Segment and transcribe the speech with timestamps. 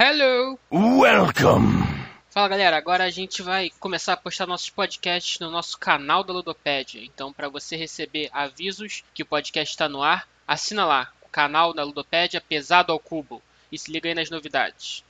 [0.00, 0.56] Hello!
[0.70, 1.82] Welcome!
[2.30, 6.32] Fala galera, agora a gente vai começar a postar nossos podcasts no nosso canal da
[6.32, 7.02] Ludopédia.
[7.02, 11.74] Então, para você receber avisos que o podcast está no ar, assina lá o canal
[11.74, 13.42] da Ludopédia Pesado ao Cubo
[13.72, 15.02] e se liga aí nas novidades.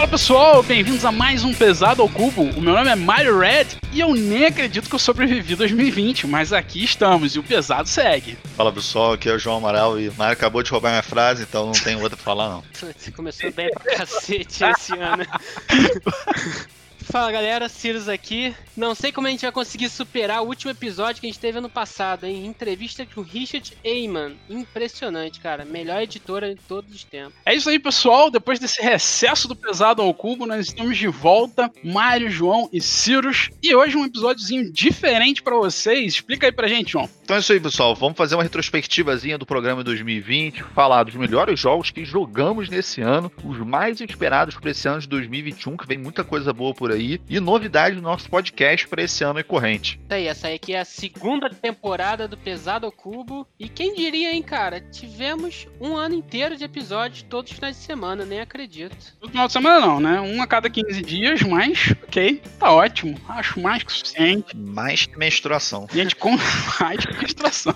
[0.00, 2.44] Fala pessoal, bem-vindos a mais um Pesado ao Cubo.
[2.44, 6.54] O meu nome é Mario Red e eu nem acredito que eu sobrevivi 2020, mas
[6.54, 8.38] aqui estamos e o pesado segue.
[8.56, 11.66] Fala pessoal, aqui é o João Amaral e Mario acabou de roubar minha frase, então
[11.66, 12.64] não tem outra pra falar não.
[12.72, 15.26] Você começou bem pra cacete esse ano.
[17.04, 18.54] Fala galera, Sirius aqui.
[18.76, 21.58] Não sei como a gente vai conseguir superar o último episódio que a gente teve
[21.58, 22.46] ano passado, hein?
[22.46, 24.36] Entrevista com Richard Eyman.
[24.48, 25.64] Impressionante, cara.
[25.64, 27.34] Melhor editora de todos os tempos.
[27.44, 28.30] É isso aí, pessoal.
[28.30, 31.70] Depois desse recesso do Pesado ao Cubo, nós estamos de volta.
[31.82, 33.50] Mário, João e Cirus.
[33.62, 36.14] E hoje um episódiozinho diferente para vocês.
[36.14, 37.08] Explica aí pra gente, João.
[37.24, 37.94] Então é isso aí, pessoal.
[37.94, 43.30] Vamos fazer uma retrospectivazinha do programa 2020, falar dos melhores jogos que jogamos nesse ano,
[43.44, 47.00] os mais esperados para esse ano de 2021, que vem muita coisa boa por aí
[47.00, 49.98] aí e novidade do nosso podcast para esse ano e corrente.
[50.02, 53.46] Isso aí, essa aí aqui é a segunda temporada do Pesado ao Cubo.
[53.58, 54.80] E quem diria, hein, cara?
[54.80, 58.96] Tivemos um ano inteiro de episódios todos os finais de semana, nem acredito.
[59.18, 60.20] Todo final de semana não, né?
[60.20, 63.18] Um a cada 15 dias, mas ok, tá ótimo.
[63.28, 64.56] Acho mais que suficiente.
[64.56, 65.86] Mais que menstruação.
[65.92, 66.36] Gente, com
[66.80, 67.74] mais que menstruação.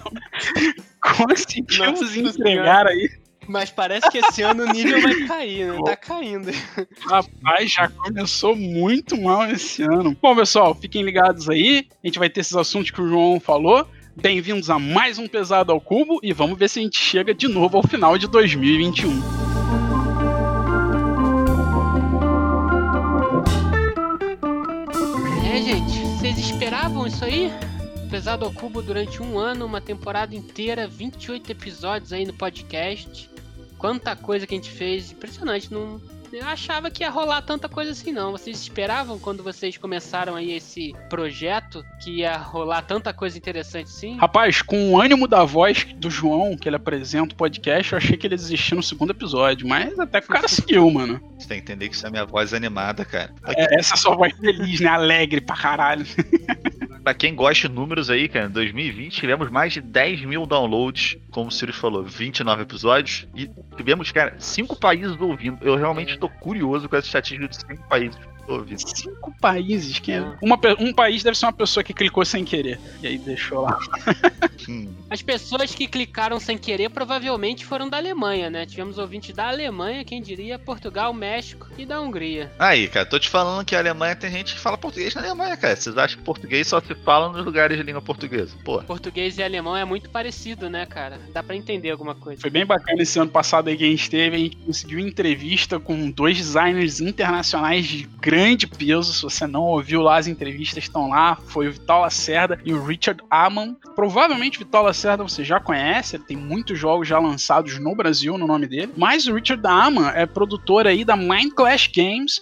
[1.01, 5.79] Conseguimos Nossa, entregar aí mas parece que esse ano o nível vai cair, né?
[5.85, 6.51] Tá caindo.
[7.01, 10.17] Rapaz, já começou muito mal esse ano.
[10.21, 11.87] Bom, pessoal, fiquem ligados aí.
[12.03, 13.87] A gente vai ter esses assuntos que o João falou.
[14.17, 17.49] Bem-vindos a mais um Pesado ao Cubo e vamos ver se a gente chega de
[17.49, 19.11] novo ao final de 2021.
[25.53, 27.53] É, gente, vocês esperavam isso aí?
[28.09, 33.34] Pesado ao Cubo durante um ano, uma temporada inteira, 28 episódios aí no podcast
[33.85, 35.13] quanta coisa que a gente fez.
[35.13, 35.71] Impressionante.
[35.71, 36.01] Não,
[36.33, 38.33] eu achava que ia rolar tanta coisa assim, não.
[38.33, 44.17] Vocês esperavam quando vocês começaram aí esse projeto que ia rolar tanta coisa interessante assim?
[44.17, 48.17] Rapaz, com o ânimo da voz do João, que ele apresenta o podcast, eu achei
[48.17, 49.69] que ele desistiu no segundo episódio.
[49.69, 51.21] Mas até que o cara seguiu, mano.
[51.39, 53.35] Você tem que entender que isso é minha voz animada, cara.
[53.49, 54.89] É, essa é a sua voz feliz, né?
[54.89, 56.07] Alegre pra caralho.
[57.05, 61.19] Pra quem gosta de números aí, cara, em 2020 tivemos mais de 10 mil downloads,
[61.31, 65.59] como o Sirius falou, 29 episódios, e tivemos, cara, 5 países ouvindo.
[65.61, 68.79] Eu realmente tô curioso com essa estatística de 5 países ouvindo.
[68.79, 69.99] Cinco países?
[69.99, 70.21] Que é...
[70.43, 72.79] uma, um país deve ser uma pessoa que clicou sem querer.
[73.03, 73.79] E aí deixou lá.
[75.11, 78.67] As pessoas que clicaram sem querer provavelmente foram da Alemanha, né?
[78.67, 82.51] Tivemos ouvintes da Alemanha, quem diria, Portugal, México e da Hungria.
[82.59, 85.57] Aí, cara, tô te falando que a Alemanha tem gente que fala português na Alemanha,
[85.57, 85.77] cara.
[85.77, 88.57] Vocês acham que português só se fala nos lugares de língua portuguesa?
[88.65, 88.83] Pô.
[88.83, 91.21] Português e alemão é muito parecido, né, cara?
[91.33, 92.41] Dá para entender alguma coisa.
[92.41, 94.37] Foi bem bacana esse ano passado aí que a gente teve.
[94.37, 99.13] A gente conseguiu entrevista com dois designers internacionais de grande peso.
[99.13, 101.37] Se você não ouviu lá, as entrevistas estão lá.
[101.47, 103.75] Foi o Vital Lacerda e o Richard Amon.
[103.95, 108.47] Provavelmente Vital Lacerda você já conhece, ele tem muitos jogos já lançados no Brasil no
[108.47, 108.93] nome dele.
[108.97, 112.41] Mas o Richard Amon é produtor aí da Mind Clash Games,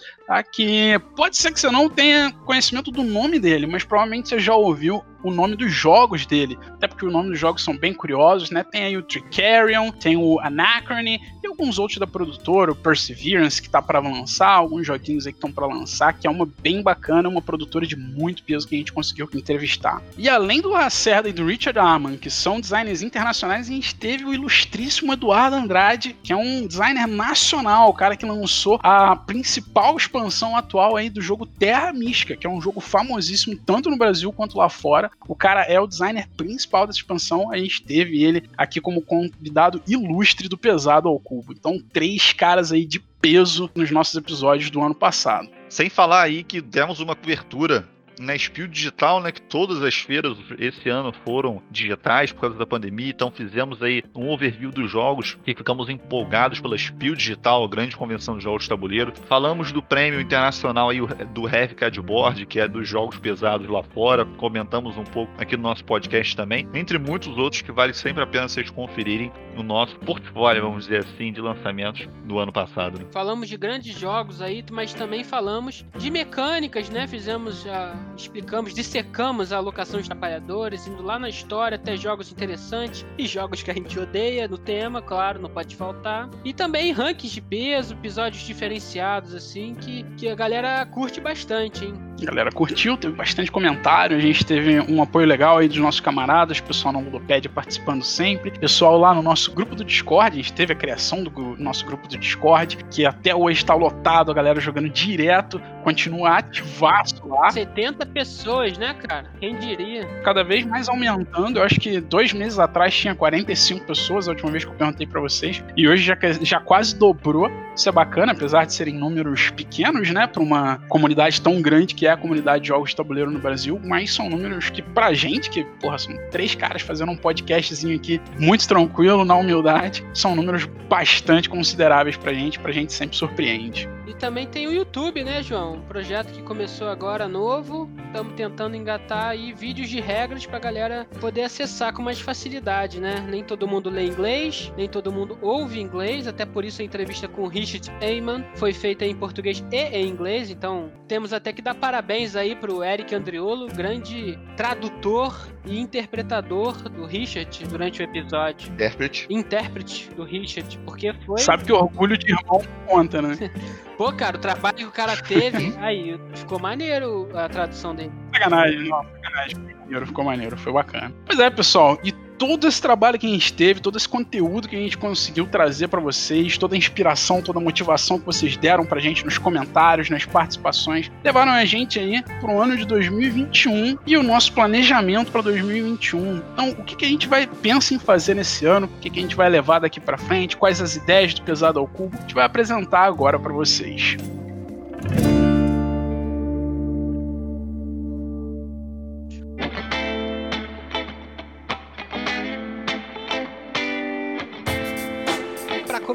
[0.52, 4.54] que pode ser que você não tenha conhecimento do nome dele, mas provavelmente você já
[4.54, 6.58] ouviu o nome dos jogos dele.
[6.74, 8.64] Até porque os nomes dos jogos são bem curiosos, né?
[8.64, 13.68] Tem aí o Tricarion, tem o Anachrony e alguns outros da produtora, o Perseverance, que
[13.68, 17.28] tá para lançar, alguns joguinhos aí que estão para lançar, que é uma bem bacana,
[17.28, 20.02] uma produtora de muito peso que a gente conseguiu entrevistar.
[20.16, 24.24] E além do Lacerda e do Richard Arman, que são designers internacionais, a gente teve
[24.24, 29.96] o ilustríssimo Eduardo Andrade, que é um designer nacional, o cara que lançou a principal
[29.96, 34.32] expansão atual aí do jogo Terra Mística, que é um jogo famosíssimo tanto no Brasil
[34.32, 35.10] quanto lá fora.
[35.26, 37.50] O cara é o designer principal dessa expansão.
[37.50, 41.52] A gente teve ele aqui como convidado ilustre do Pesado ao Cubo.
[41.52, 45.48] Então, três caras aí de peso nos nossos episódios do ano passado.
[45.68, 50.36] Sem falar aí que demos uma cobertura na Spiel Digital, né, que todas as feiras
[50.58, 55.38] esse ano foram digitais por causa da pandemia, então fizemos aí um overview dos jogos
[55.46, 59.12] e ficamos empolgados pela Spiel Digital, a grande convenção de jogos de tabuleiro.
[59.28, 61.00] Falamos do prêmio internacional aí
[61.32, 65.62] do Heavy Cardboard, que é dos jogos pesados lá fora, comentamos um pouco aqui no
[65.62, 69.96] nosso podcast também, entre muitos outros que vale sempre a pena vocês conferirem no nosso
[70.00, 72.98] portfólio, vamos dizer assim, de lançamentos do ano passado.
[72.98, 73.06] Né?
[73.10, 77.06] Falamos de grandes jogos aí, mas também falamos de mecânicas, né?
[77.06, 83.06] Fizemos já explicamos, dissecamos a alocação de trabalhadores, indo lá na história até jogos interessantes
[83.16, 86.28] e jogos que a gente odeia no tema, claro, não pode faltar.
[86.44, 92.11] E também rankings de peso, episódios diferenciados, assim, que, que a galera curte bastante, hein?
[92.22, 96.00] A galera curtiu, teve bastante comentário, a gente teve um apoio legal aí dos nossos
[96.00, 100.52] camaradas, pessoal na Ludopédia participando sempre, pessoal lá no nosso grupo do Discord, a gente
[100.52, 104.60] teve a criação do nosso grupo do Discord, que até hoje está lotado, a galera
[104.60, 107.50] jogando direto, continua ativaço lá.
[107.50, 109.28] 70 pessoas, né, cara?
[109.40, 110.06] Quem diria?
[110.22, 114.50] Cada vez mais aumentando, eu acho que dois meses atrás tinha 45 pessoas, a última
[114.50, 118.32] vez que eu perguntei para vocês, e hoje já, já quase dobrou, isso é bacana,
[118.32, 122.62] apesar de serem números pequenos, né, para uma comunidade tão grande que é a comunidade
[122.62, 126.14] de jogos de tabuleiro no Brasil, mas são números que pra gente, que, porra, são
[126.30, 132.32] três caras fazendo um podcastzinho aqui muito tranquilo, na humildade, são números bastante consideráveis pra
[132.32, 133.88] gente, pra gente sempre surpreende.
[134.06, 135.76] E também tem o YouTube, né, João?
[135.76, 137.88] Um projeto que começou agora novo.
[138.06, 143.24] Estamos tentando engatar aí vídeos de regras pra galera poder acessar com mais facilidade, né?
[143.26, 147.26] Nem todo mundo lê inglês, nem todo mundo ouve inglês, até por isso a entrevista
[147.26, 151.62] com o Richard Eyman foi feita em português e em inglês, então temos até que
[151.62, 152.01] dar parabéns
[152.36, 158.70] aí pro Eric Andriolo, grande tradutor e interpretador do Richard durante o episódio.
[158.72, 159.26] Intérprete.
[159.30, 161.38] Intérprete do Richard, porque foi.
[161.38, 163.36] Sabe que o orgulho de irmão conta, né?
[163.96, 168.12] Pô, cara, o trabalho que o cara teve, aí ficou maneiro a tradução dele.
[168.32, 169.56] Sacanagem, não, sacanagem.
[169.56, 171.14] Ficou maneiro, ficou maneiro, foi bacana.
[171.26, 174.76] Pois é, pessoal, e todo esse trabalho que a gente teve, todo esse conteúdo que
[174.76, 178.84] a gente conseguiu trazer para vocês, toda a inspiração, toda a motivação que vocês deram
[178.84, 184.16] pra gente nos comentários, nas participações, levaram a gente aí pro ano de 2021 e
[184.16, 186.42] o nosso planejamento para 2021.
[186.52, 188.86] Então, o que, que a gente vai pensa em fazer nesse ano?
[188.86, 190.56] O que, que a gente vai levar daqui para frente?
[190.56, 192.16] Quais as ideias do pesado ao cubo?
[192.16, 194.16] A gente vai apresentar agora para vocês.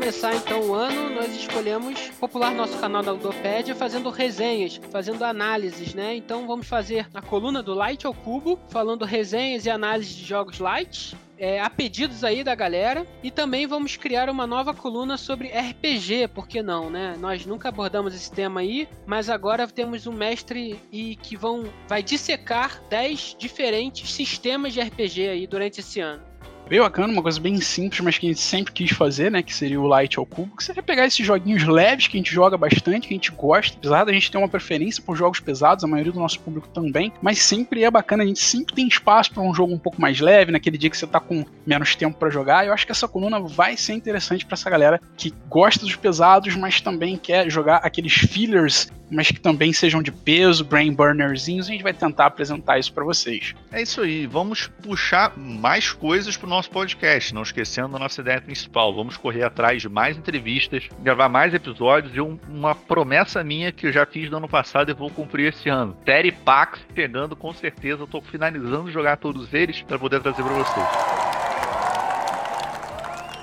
[0.07, 5.94] Começar então o ano, nós escolhemos popular nosso canal da Ludopédia fazendo resenhas, fazendo análises,
[5.94, 6.15] né?
[6.15, 10.59] Então vamos fazer a coluna do Light ao Cubo, falando resenhas e análises de jogos
[10.59, 11.13] light.
[11.38, 16.30] É, a pedidos aí da galera e também vamos criar uma nova coluna sobre RPG,
[16.30, 17.15] por que não, né?
[17.19, 22.01] Nós nunca abordamos esse tema aí, mas agora temos um mestre e que vão vai
[22.01, 26.37] dissecar 10 diferentes sistemas de RPG aí durante esse ano
[26.68, 29.42] bem bacana, uma coisa bem simples, mas que a gente sempre quis fazer, né?
[29.42, 32.34] Que seria o Light ao Cubo, que seria pegar esses joguinhos leves que a gente
[32.34, 35.84] joga bastante, que a gente gosta, apesar da gente ter uma preferência por jogos pesados,
[35.84, 39.31] a maioria do nosso público também, mas sempre é bacana, a gente sempre tem espaço
[39.31, 42.18] para um jogo um pouco mais leve, naquele dia que você tá com menos tempo
[42.18, 42.66] para jogar.
[42.66, 46.56] Eu acho que essa coluna vai ser interessante para essa galera que gosta dos pesados,
[46.56, 51.72] mas também quer jogar aqueles fillers mas que também sejam de peso, brain burnerzinhos, a
[51.72, 53.56] gente vai tentar apresentar isso para vocês.
[53.72, 58.39] É isso aí, vamos puxar mais coisas pro nosso podcast, não esquecendo a nossa ideia
[58.39, 58.95] principal.
[58.95, 63.88] Vamos correr atrás de mais entrevistas, gravar mais episódios e um, uma promessa minha que
[63.88, 65.98] eu já fiz no ano passado e vou cumprir esse ano.
[66.06, 70.42] Série Pax chegando com certeza, eu tô finalizando de jogar todos eles para poder trazer
[70.42, 70.88] para vocês.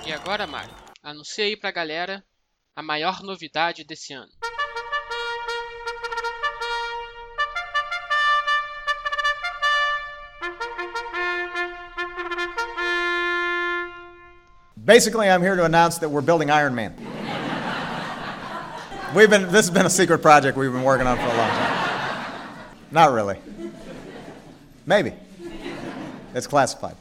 [0.07, 2.25] E agora, Mário, anuncia aí pra galera
[2.75, 4.33] a maior novidade desse ano.
[14.85, 16.95] Basically, I'm here to announce that we're building Iron Man.
[19.15, 21.49] We've been, this has been a secret project we've been working on for a long
[21.49, 22.51] time.
[22.91, 23.39] Not really.
[24.85, 25.15] Maybe.
[26.35, 26.97] It's classified.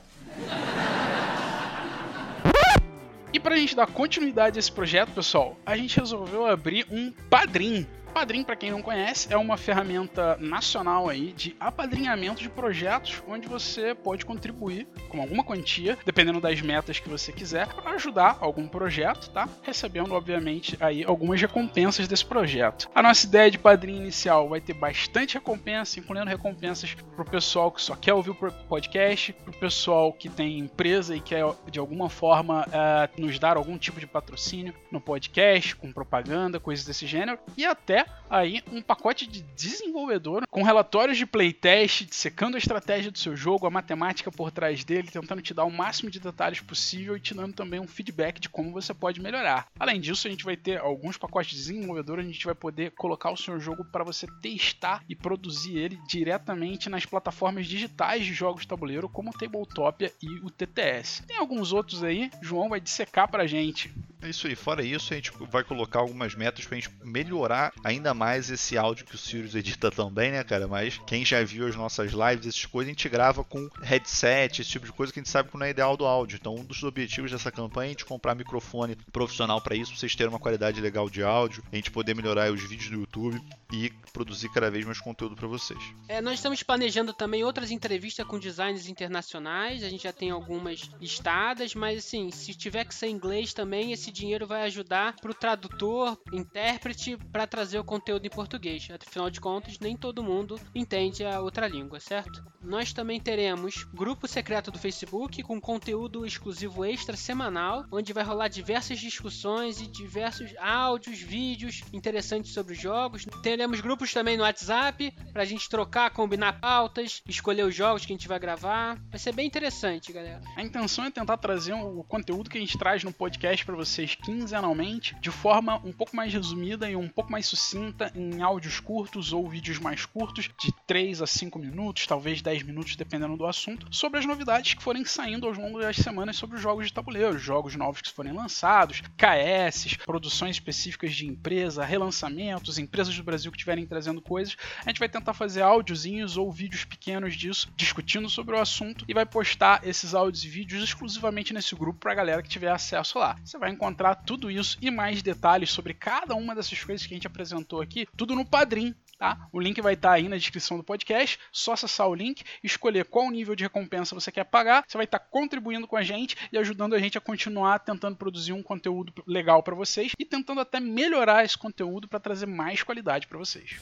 [3.33, 7.11] E para a gente dar continuidade a esse projeto, pessoal, a gente resolveu abrir um
[7.29, 13.23] padrinho Padrim, para quem não conhece, é uma ferramenta nacional aí de apadrinhamento de projetos,
[13.27, 18.37] onde você pode contribuir com alguma quantia, dependendo das metas que você quiser, para ajudar
[18.39, 19.49] algum projeto, tá?
[19.63, 22.87] Recebendo, obviamente, aí algumas recompensas desse projeto.
[22.93, 27.81] A nossa ideia de padrinho inicial vai ter bastante recompensa, incluindo recompensas pro pessoal que
[27.81, 32.67] só quer ouvir o podcast, pro pessoal que tem empresa e quer de alguma forma
[32.67, 37.65] uh, nos dar algum tipo de patrocínio no podcast, com propaganda, coisas desse gênero, e
[37.65, 43.35] até aí um pacote de desenvolvedor com relatórios de playtest, secando a estratégia do seu
[43.35, 47.19] jogo, a matemática por trás dele, tentando te dar o máximo de detalhes possível e
[47.19, 49.67] te dando também um feedback de como você pode melhorar.
[49.79, 53.31] Além disso, a gente vai ter alguns pacotes de desenvolvedor, a gente vai poder colocar
[53.31, 58.61] o seu jogo para você testar e produzir ele diretamente nas plataformas digitais de jogos
[58.61, 61.23] de tabuleiro, como o Tabletopia e o TTS.
[61.27, 63.93] Tem alguns outros aí, João vai dissecar pra gente.
[64.23, 64.55] É isso aí.
[64.55, 69.05] Fora isso, a gente vai colocar algumas metas pra gente melhorar ainda mais esse áudio
[69.05, 70.67] que o Sirius edita também, né, cara?
[70.67, 74.69] Mas quem já viu as nossas lives, essas coisas, a gente grava com headset, esse
[74.69, 76.37] tipo de coisa que a gente sabe que não é ideal do áudio.
[76.39, 79.99] Então, um dos objetivos dessa campanha é a gente comprar microfone profissional para isso, pra
[79.99, 83.41] vocês terem uma qualidade legal de áudio, a gente poder melhorar os vídeos do YouTube
[83.71, 85.79] e produzir cada vez mais conteúdo para vocês.
[86.07, 89.83] É, nós estamos planejando também outras entrevistas com designers internacionais.
[89.83, 94.11] A gente já tem algumas listadas, mas assim, se tiver que ser inglês também, esse
[94.11, 98.87] dinheiro vai ajudar para o tradutor, intérprete, para trazer o conteúdo em português.
[98.89, 102.43] Afinal de contas, nem todo mundo entende a outra língua, certo?
[102.61, 108.47] Nós também teremos grupo secreto do Facebook com conteúdo exclusivo extra semanal, onde vai rolar
[108.47, 113.25] diversas discussões e diversos áudios, vídeos interessantes sobre os jogos.
[113.43, 118.13] Teremos grupos também no WhatsApp para a gente trocar, combinar pautas, escolher os jogos que
[118.13, 118.97] a gente vai gravar.
[119.09, 120.41] Vai ser bem interessante, galera.
[120.55, 124.15] A intenção é tentar trazer o conteúdo que a gente traz no podcast para vocês
[124.15, 129.33] quinzenalmente, de forma um pouco mais resumida e um pouco mais sucinta, em áudios curtos
[129.33, 133.87] ou vídeos mais curtos, de 3 a 5 minutos, talvez 10 minutos, dependendo do assunto,
[133.91, 137.37] sobre as novidades que forem saindo ao longo das semanas sobre os jogos de tabuleiro,
[137.37, 143.57] jogos novos que forem lançados, KS, produções específicas de empresa, relançamentos, empresas do Brasil que
[143.57, 144.55] estiverem trazendo coisas.
[144.85, 149.13] A gente vai tentar fazer áudiozinhos ou vídeos pequenos disso, discutindo sobre o assunto e
[149.13, 153.17] vai postar esses áudios e vídeos exclusivamente nesse grupo para a galera que tiver acesso
[153.19, 153.35] lá.
[153.43, 157.17] Você vai encontrar tudo isso e mais detalhes sobre cada uma dessas coisas que a
[157.17, 159.47] gente apresentou aqui, tudo no Padrim, Tá?
[159.53, 161.39] O link vai estar tá aí na descrição do podcast.
[161.49, 164.83] Só acessar o link, escolher qual nível de recompensa você quer pagar.
[164.85, 168.17] Você vai estar tá contribuindo com a gente e ajudando a gente a continuar tentando
[168.17, 172.83] produzir um conteúdo legal para vocês e tentando até melhorar esse conteúdo para trazer mais
[172.83, 173.79] qualidade para vocês.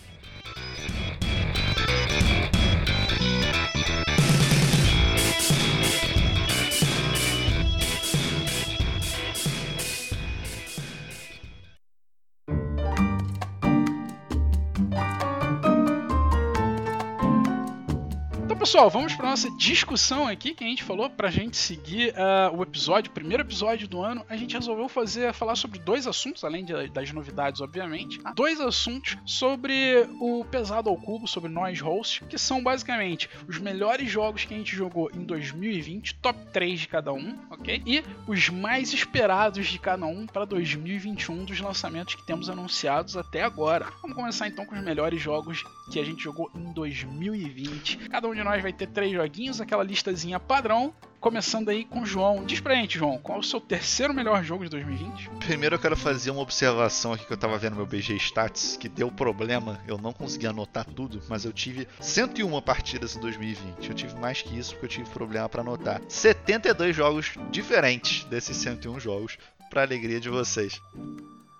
[18.62, 22.56] Pessoal, vamos para nossa discussão aqui que a gente falou para a gente seguir uh,
[22.56, 24.24] o episódio, o primeiro episódio do ano.
[24.30, 28.20] A gente resolveu fazer falar sobre dois assuntos, além de, das novidades, obviamente.
[28.20, 28.34] Tá?
[28.34, 34.12] Dois assuntos sobre o pesado ao cubo, sobre nós hosts, que são basicamente os melhores
[34.12, 37.82] jogos que a gente jogou em 2020, top 3 de cada um, ok?
[37.84, 43.42] E os mais esperados de cada um para 2021 dos lançamentos que temos anunciados até
[43.42, 43.88] agora.
[44.04, 47.98] Vamos começar então com os melhores jogos que a gente jogou em 2020.
[48.10, 50.94] Cada um de nós nós vai ter três joguinhos, aquela listazinha padrão.
[51.22, 52.44] Começando aí com o João.
[52.44, 55.30] Diz pra gente, João, qual é o seu terceiro melhor jogo de 2020?
[55.46, 58.90] Primeiro eu quero fazer uma observação aqui que eu tava vendo meu BG Stats, que
[58.90, 63.88] deu problema, eu não consegui anotar tudo, mas eu tive 101 partidas em 2020.
[63.88, 66.02] Eu tive mais que isso porque eu tive problema para anotar.
[66.10, 69.38] 72 jogos diferentes desses 101 jogos,
[69.70, 70.82] pra alegria de vocês.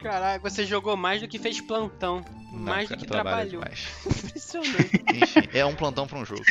[0.02, 2.26] Caraca, você jogou mais do que fez plantão.
[2.52, 3.64] Não, mais cara, do que trabalhou.
[4.06, 5.04] Impressionante.
[5.14, 6.44] Enfim, é um plantão para um jogo.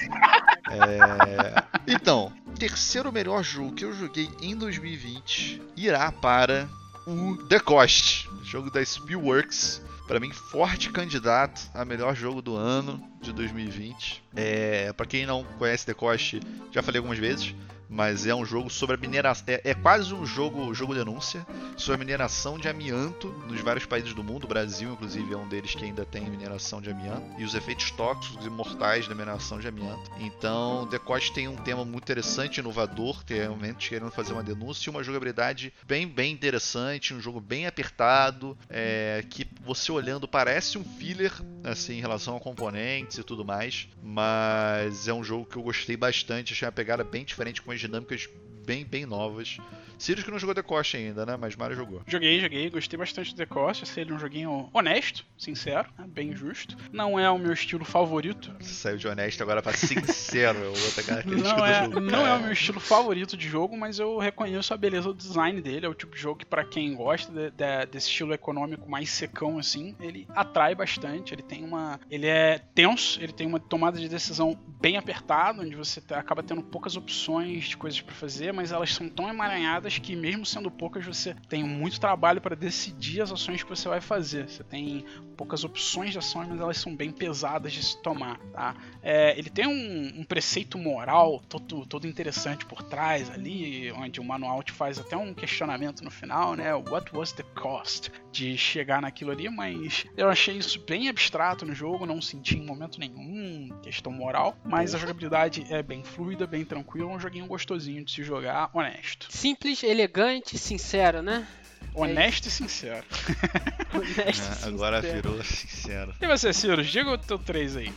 [0.70, 1.90] É...
[1.92, 6.68] Então, terceiro melhor jogo que eu joguei em 2020 irá para
[7.06, 9.82] o The Cost, jogo da Spielworks.
[10.06, 14.24] Para mim, forte candidato a melhor jogo do ano de 2020.
[14.34, 16.40] É, para quem não conhece The Cost,
[16.72, 17.54] já falei algumas vezes
[17.90, 19.44] mas é um jogo sobre a mineração.
[19.48, 21.44] É, é, quase um jogo, jogo denúncia
[21.76, 24.44] sobre a mineração de amianto nos vários países do mundo.
[24.44, 27.90] O Brasil, inclusive, é um deles que ainda tem mineração de amianto e os efeitos
[27.90, 30.10] tóxicos e mortais da mineração de amianto.
[30.20, 34.90] Então, Coast tem um tema muito interessante, inovador, tem realmente querendo fazer uma denúncia e
[34.90, 40.84] uma jogabilidade bem, bem interessante, um jogo bem apertado, é, que você olhando parece um
[40.84, 41.32] filler,
[41.64, 45.96] assim, em relação a componentes e tudo mais, mas é um jogo que eu gostei
[45.96, 48.28] bastante, achei uma pegada bem diferente com as dinâmicas
[48.70, 49.58] bem, bem novas.
[49.98, 51.36] Sirius que não jogou The Coast ainda, né?
[51.36, 52.02] Mas Mario jogou.
[52.06, 53.82] Joguei, joguei, gostei bastante do The Coast.
[53.82, 56.06] Achei ele um joguinho honesto, sincero, né?
[56.08, 56.76] bem justo.
[56.92, 58.54] Não é o meu estilo favorito.
[58.60, 62.00] Você saiu de honesto agora pra sincero, é outra característica não é, do jogo.
[62.00, 65.60] Não é o meu estilo favorito de jogo, mas eu reconheço a beleza do design
[65.60, 65.84] dele.
[65.84, 69.10] É o tipo de jogo que, para quem gosta de, de, desse estilo econômico mais
[69.10, 71.34] secão, assim, ele atrai bastante.
[71.34, 72.00] Ele tem uma.
[72.08, 76.62] Ele é tenso, ele tem uma tomada de decisão bem apertada, onde você acaba tendo
[76.62, 81.04] poucas opções de coisas para fazer, mas elas são tão emaranhadas que, mesmo sendo poucas,
[81.04, 84.48] você tem muito trabalho para decidir as ações que você vai fazer.
[84.48, 85.04] Você tem
[85.40, 88.38] poucas opções de ações, mas elas são bem pesadas de se tomar.
[88.52, 88.76] Tá?
[89.02, 94.24] É, ele tem um, um, preceito moral todo, todo interessante por trás ali, onde o
[94.24, 96.74] manual te faz até um questionamento no final, né?
[96.74, 99.48] What was the cost de chegar naquilo ali?
[99.48, 104.58] Mas eu achei isso bem abstrato no jogo, não senti em momento nenhum questão moral,
[104.62, 109.26] mas a jogabilidade é bem fluida, bem tranquila, um joguinho gostosinho de se jogar, honesto.
[109.30, 111.48] Simples elegante, sincero, né?
[111.94, 113.04] Honesto e sincero.
[113.92, 115.22] Honesto, É, agora sincero.
[115.30, 116.14] virou sincero.
[116.20, 117.92] E você, Ciro, diga o teu 3 aí.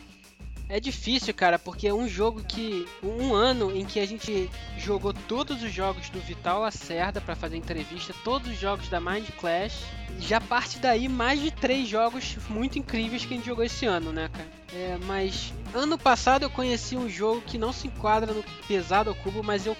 [0.68, 2.86] É difícil, cara, porque é um jogo que.
[3.02, 4.48] Um ano em que a gente
[4.78, 9.28] jogou todos os jogos do Vital Lacerda pra fazer entrevista, todos os jogos da Mind
[9.38, 9.84] Clash.
[10.18, 14.10] Já parte daí mais de três jogos muito incríveis que a gente jogou esse ano,
[14.12, 14.48] né, cara?
[14.74, 19.14] É, mas ano passado eu conheci um jogo que não se enquadra no pesado ao
[19.16, 19.76] cubo, mas eu,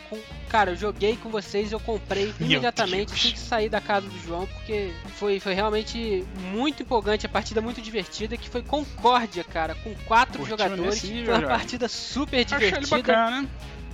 [0.49, 3.19] cara, eu joguei com vocês, eu comprei Meu imediatamente Deus.
[3.21, 7.61] assim que sair da casa do João, porque foi, foi realmente muito empolgante, a partida
[7.61, 10.85] muito divertida, que foi Concórdia, cara, com quatro Curtiu jogadores.
[10.85, 11.47] nesse Foi nível, uma já?
[11.49, 13.49] partida super Achei ele divertida bacana.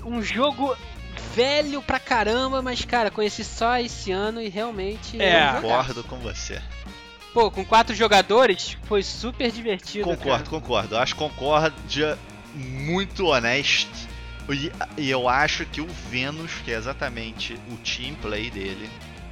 [0.05, 0.77] um jogo
[1.35, 5.21] velho pra caramba, mas cara, conheci só esse ano e realmente.
[5.21, 5.53] É.
[5.61, 6.61] Concordo com você.
[7.33, 10.05] Pô, com quatro jogadores foi super divertido.
[10.05, 10.95] Concordo, concordo.
[10.95, 12.19] Eu acho Concórdia
[12.55, 14.11] muito honesto.
[14.49, 18.91] E, e eu acho que o Vênus, que é exatamente o team play dele,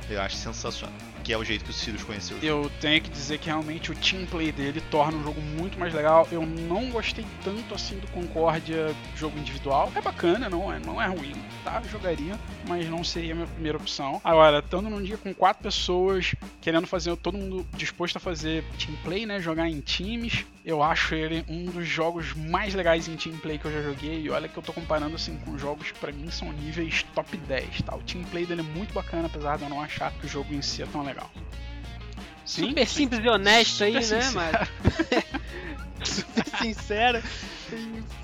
[0.08, 0.94] eu acho sensacional.
[1.28, 2.38] Que é o jeito que o Sirius conheceu.
[2.40, 5.92] Eu tenho que dizer que realmente o team play dele torna o jogo muito mais
[5.92, 6.26] legal.
[6.32, 9.92] Eu não gostei tanto assim do Concórdia jogo individual.
[9.94, 11.82] É bacana, não é, não é ruim, tá?
[11.84, 14.22] Eu jogaria, mas não seria a minha primeira opção.
[14.24, 18.96] Agora, estando num dia com quatro pessoas, querendo fazer todo mundo disposto a fazer team
[19.04, 19.38] play, né?
[19.38, 23.64] Jogar em times, eu acho ele um dos jogos mais legais em team play que
[23.64, 24.20] eu já joguei.
[24.20, 27.36] E olha que eu tô comparando assim com jogos que pra mim são níveis top
[27.38, 27.96] 10, tá?
[27.96, 30.52] O team play dele é muito bacana, apesar de eu não achar que o jogo
[30.52, 31.30] em si é tão legal.
[32.44, 34.34] Sim, Super simples e honesto aí, Super né, sincero.
[34.34, 34.68] Mário?
[36.04, 37.22] Super sincero.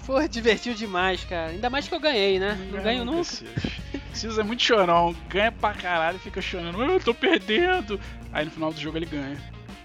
[0.06, 1.50] Pô, divertiu demais, cara.
[1.50, 2.58] Ainda mais que eu ganhei, né?
[2.70, 3.28] Não ganho nunca.
[4.10, 6.80] Precisa é muito chorão, ganha pra caralho e fica chorando.
[6.82, 7.98] "Ah, Eu tô perdendo.
[8.32, 9.36] Aí no final do jogo ele ganha.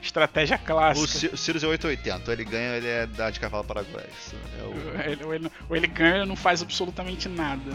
[0.02, 1.08] Estratégia O clássica.
[1.08, 4.06] Ci- o Sirius é 880, ele ganha, ele é da de cavalo paraguai.
[4.60, 7.72] É o- Ele- Ou ele, ou ele ganha ou ele não faz absolutamente nada.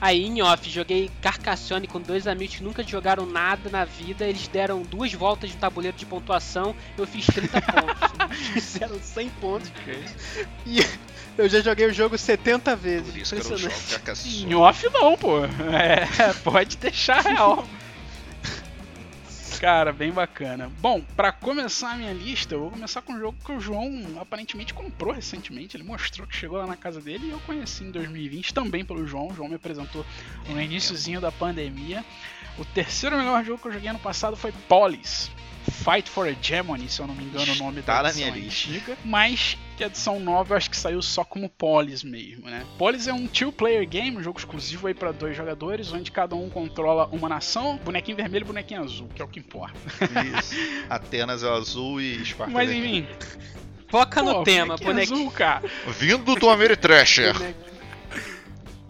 [0.00, 4.24] Aí em off, joguei Carcassonne com dois amigos que nunca jogaram nada na vida.
[4.24, 6.72] Eles deram duas voltas no tabuleiro de pontuação.
[6.96, 8.38] Eu fiz 30 pontos.
[8.52, 9.72] Fizeram 100 pontos.
[10.64, 10.78] E
[11.36, 13.10] eu já joguei o jogo 70 vezes.
[13.10, 13.74] Por isso que eu não jogo.
[13.90, 14.44] Carcassonne.
[14.44, 15.44] Em off não, pô.
[15.44, 17.66] É, pode deixar real.
[19.60, 20.70] Cara, bem bacana.
[20.80, 23.90] Bom, pra começar a minha lista, eu vou começar com um jogo que o João
[24.20, 25.76] aparentemente comprou recentemente.
[25.76, 29.04] Ele mostrou que chegou lá na casa dele e eu conheci em 2020 também pelo
[29.06, 29.28] João.
[29.28, 30.06] O João me apresentou
[30.48, 32.04] no iníciozinho da pandemia.
[32.56, 35.30] O terceiro melhor jogo que eu joguei ano passado foi Polis.
[35.84, 38.96] Fight for Hegemony, se eu não me engano o nome da na minha lista.
[39.04, 42.66] Mas que a edição nova eu acho que saiu só como Polis mesmo, né?
[42.76, 46.50] Polis é um two-player game, um jogo exclusivo aí para dois jogadores, onde cada um
[46.50, 49.78] controla uma nação, bonequinho vermelho e bonequinho azul, que é o que importa.
[50.36, 50.54] Isso.
[50.90, 53.06] Atenas é o azul e Esparta Mas é enfim,
[53.88, 55.18] Foca no pô, tema, bonequinho bonequinho.
[55.20, 55.70] azul, cara.
[55.96, 57.34] Vindo do Ameritrasher.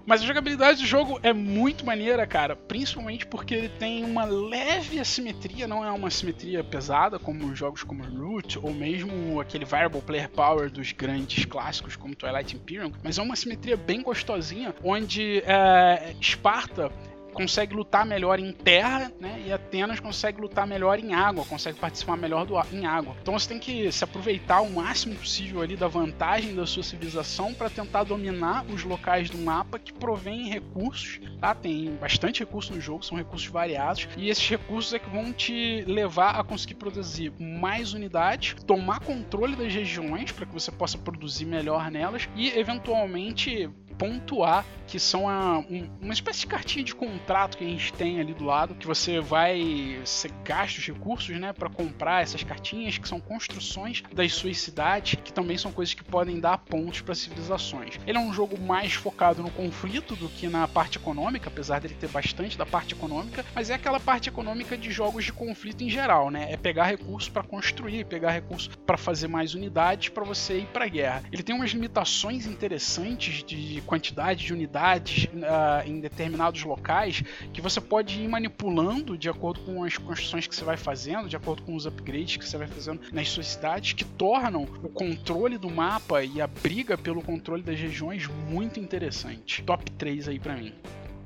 [0.08, 4.98] Mas a jogabilidade do jogo é muito maneira, cara, principalmente porque ele tem uma leve
[4.98, 10.30] assimetria, não é uma assimetria pesada como jogos como Root ou mesmo aquele Variable Player
[10.30, 16.14] Power dos grandes clássicos como Twilight Imperium, mas é uma assimetria bem gostosinha, onde é,
[16.18, 16.90] Esparta
[17.38, 19.44] consegue lutar melhor em terra, né?
[19.46, 23.14] E Atenas consegue lutar melhor em água, consegue participar melhor do, em água.
[23.22, 27.54] Então você tem que se aproveitar o máximo possível ali da vantagem da sua civilização
[27.54, 31.54] para tentar dominar os locais do mapa que provém recursos, tá?
[31.54, 35.84] Tem bastante recurso no jogo, são recursos variados e esses recursos é que vão te
[35.86, 41.44] levar a conseguir produzir mais unidades, tomar controle das regiões para que você possa produzir
[41.44, 47.58] melhor nelas e eventualmente pontuar, que são a- um- uma espécie de cartinha de contrato
[47.58, 51.52] que a gente tem ali do lado, que você vai você gasta os recursos, né,
[51.52, 56.02] para comprar essas cartinhas, que são construções das suas cidades, que também são coisas que
[56.04, 57.98] podem dar pontos para civilizações.
[58.06, 61.94] Ele é um jogo mais focado no conflito do que na parte econômica, apesar dele
[61.98, 65.90] ter bastante da parte econômica, mas é aquela parte econômica de jogos de conflito em
[65.90, 66.46] geral, né?
[66.50, 70.86] É pegar recursos para construir, pegar recursos para fazer mais unidades para você ir para
[70.88, 71.22] guerra.
[71.30, 77.22] Ele tem umas limitações interessantes de quantidade de unidades ah, em determinados locais
[77.54, 81.36] que você pode ir manipulando de acordo com as construções que você vai fazendo, de
[81.36, 85.56] acordo com os upgrades que você vai fazendo nas suas cidades, que tornam o controle
[85.56, 89.62] do mapa e a briga pelo controle das regiões muito interessante.
[89.62, 90.74] Top 3 aí pra mim.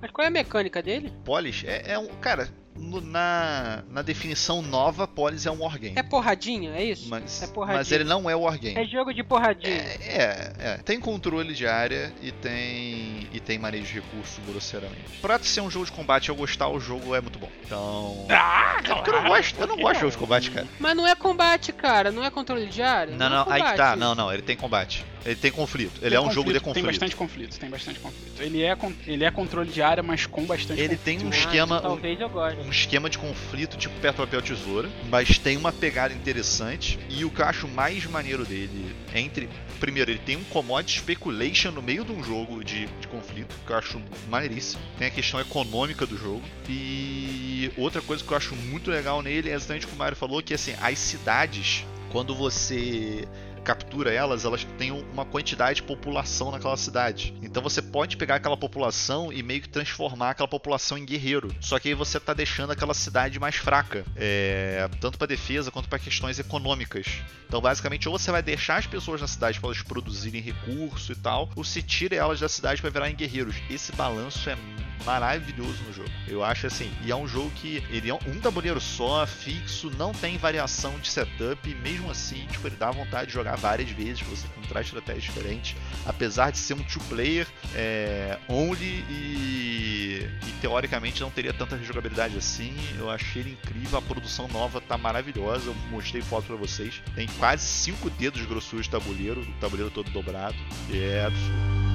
[0.01, 1.13] Mas qual é a mecânica dele?
[1.25, 2.07] Polis é, é um.
[2.21, 5.95] Cara, no- na, na definição nova, Polis é um wargame.
[5.97, 7.09] É porradinha, é isso?
[7.09, 7.79] Mas, é porradinha.
[7.79, 8.77] mas ele não é wargame.
[8.79, 9.73] É jogo de porradinha.
[9.75, 10.77] É, é, é.
[10.85, 15.03] Tem controle de área e tem e tem manejo de recurso grosseiramente.
[15.21, 17.49] Pra ser um jogo de combate eu gostar, o jogo é muito bom.
[17.65, 18.27] Então.
[18.31, 20.67] Ah, É porque eu não gosto, eu não gosto de jogo de combate, cara.
[20.79, 22.11] Mas não é combate, cara.
[22.11, 23.15] Não é controle de área.
[23.17, 23.77] Não, é não, aí que combate.
[23.77, 23.97] tá.
[23.97, 25.05] Não, não, ele tem combate.
[25.25, 26.01] Ele tem conflito.
[26.03, 26.75] Ele Tem é um jogo de conflito, conflito.
[26.75, 28.43] Tem bastante conflito, tem bastante conflito.
[28.43, 31.35] Ele é, ele é controle de área, mas com bastante Ele tem um conflito.
[31.45, 31.77] Ah, esquema.
[31.79, 32.62] então talvez eu goste.
[32.65, 36.99] Um esquema de conflito tipo pé, papel, tesoura, mas tem uma pegada interessante.
[37.09, 39.49] E o que eu acho mais maneiro dele, entre.
[39.81, 43.73] Primeiro, ele tem um commodity speculation no meio de um jogo de, de conflito, que
[43.73, 44.81] eu acho maneiríssimo.
[44.97, 46.43] Tem a questão econômica do jogo.
[46.69, 50.17] E outra coisa que eu acho muito legal nele é exatamente o que o Mario
[50.17, 53.27] falou, que assim, as cidades, quando você
[53.63, 57.35] captura elas, elas têm uma quantidade de população naquela cidade.
[57.43, 61.55] Então você pode pegar aquela população e meio que transformar aquela população em guerreiro.
[61.61, 65.89] Só que aí você está deixando aquela cidade mais fraca, é, tanto para defesa quanto
[65.89, 67.07] para questões econômicas.
[67.47, 71.17] Então basicamente ou você vai deixar as pessoas na cidade para elas produzirem recurso e
[71.17, 73.57] tal, ou se tira elas da cidade para virarem guerreiros.
[73.71, 74.57] Esse balanço é
[75.05, 76.11] maravilhoso no jogo.
[76.27, 80.13] Eu acho assim, e é um jogo que ele é um tabuleiro só, fixo, não
[80.13, 84.47] tem variação de setup, mesmo assim, tipo, ele dá vontade de jogar várias vezes, você
[84.47, 91.53] encontrar estratégias diferentes, apesar de ser um two-player é, only e, e, teoricamente não teria
[91.53, 92.75] tanta jogabilidade assim.
[92.99, 97.03] Eu achei ele incrível, a produção nova tá maravilhosa, eu mostrei foto para vocês.
[97.15, 100.57] Tem quase 5 dedos de grossura de tabuleiro, o tabuleiro todo dobrado,
[100.93, 101.92] é absurdo.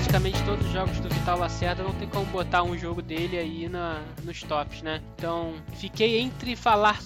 [0.00, 3.68] Praticamente todos os jogos do Vital Lacerda, não tem como botar um jogo dele aí
[3.68, 5.02] na, nos tops, né?
[5.14, 6.98] Então, fiquei entre falar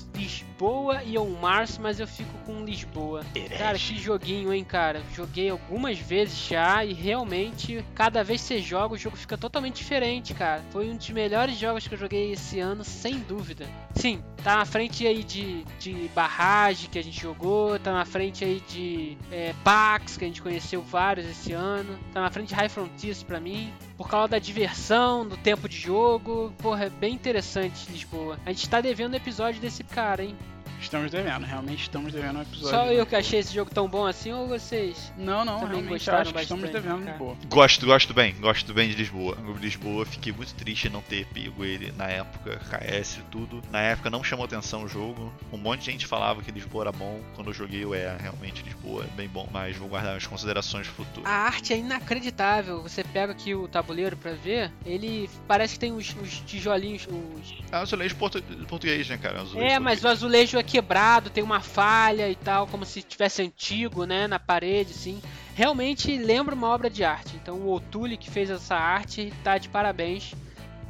[0.55, 3.25] Lisboa e On Mars, mas eu fico com Lisboa.
[3.59, 5.03] Cara, que joguinho, hein, cara?
[5.12, 9.77] Joguei algumas vezes já e realmente, cada vez que você joga, o jogo fica totalmente
[9.77, 10.62] diferente, cara.
[10.71, 13.67] Foi um dos melhores jogos que eu joguei esse ano, sem dúvida.
[13.97, 18.45] Sim, tá na frente aí de, de Barrage, que a gente jogou, tá na frente
[18.45, 22.55] aí de é, Pax, que a gente conheceu vários esse ano, tá na frente de
[22.55, 26.52] High Frontiers pra mim, por causa da diversão, do tempo de jogo.
[26.59, 28.38] Porra, é bem interessante Lisboa.
[28.44, 30.37] A gente tá devendo episódio desse cara, hein?
[30.85, 32.68] Estamos devendo, realmente estamos devendo um episódio.
[32.68, 35.11] Só eu que achei esse jogo tão bom assim ou vocês?
[35.16, 37.16] Não, não, também realmente acho que estamos devendo cara.
[37.16, 37.37] boa.
[37.49, 39.37] Gosto, gosto bem, gosto bem de Lisboa.
[39.59, 43.62] Lisboa, fiquei muito triste em não ter pego ele na época, KS e tudo.
[43.73, 45.33] Na época não chamou atenção o jogo.
[45.51, 47.18] Um monte de gente falava que Lisboa era bom.
[47.35, 49.49] Quando eu joguei, eu é, realmente Lisboa é bem bom.
[49.51, 51.25] Mas vou guardar as considerações futuras.
[51.25, 52.83] A arte é inacreditável.
[52.83, 57.07] Você pega aqui o tabuleiro pra ver, ele parece que tem os, os tijolinhos.
[57.07, 57.55] Os...
[57.73, 59.40] É azulejo portu português, né, cara?
[59.40, 63.41] Azulejo é, mas o azulejo é quebrado, tem uma falha e tal, como se tivesse
[63.41, 65.23] antigo, né, na parede, assim.
[65.55, 67.37] Realmente lembra uma obra de arte.
[67.37, 70.35] Então o Otuli que fez essa arte tá de parabéns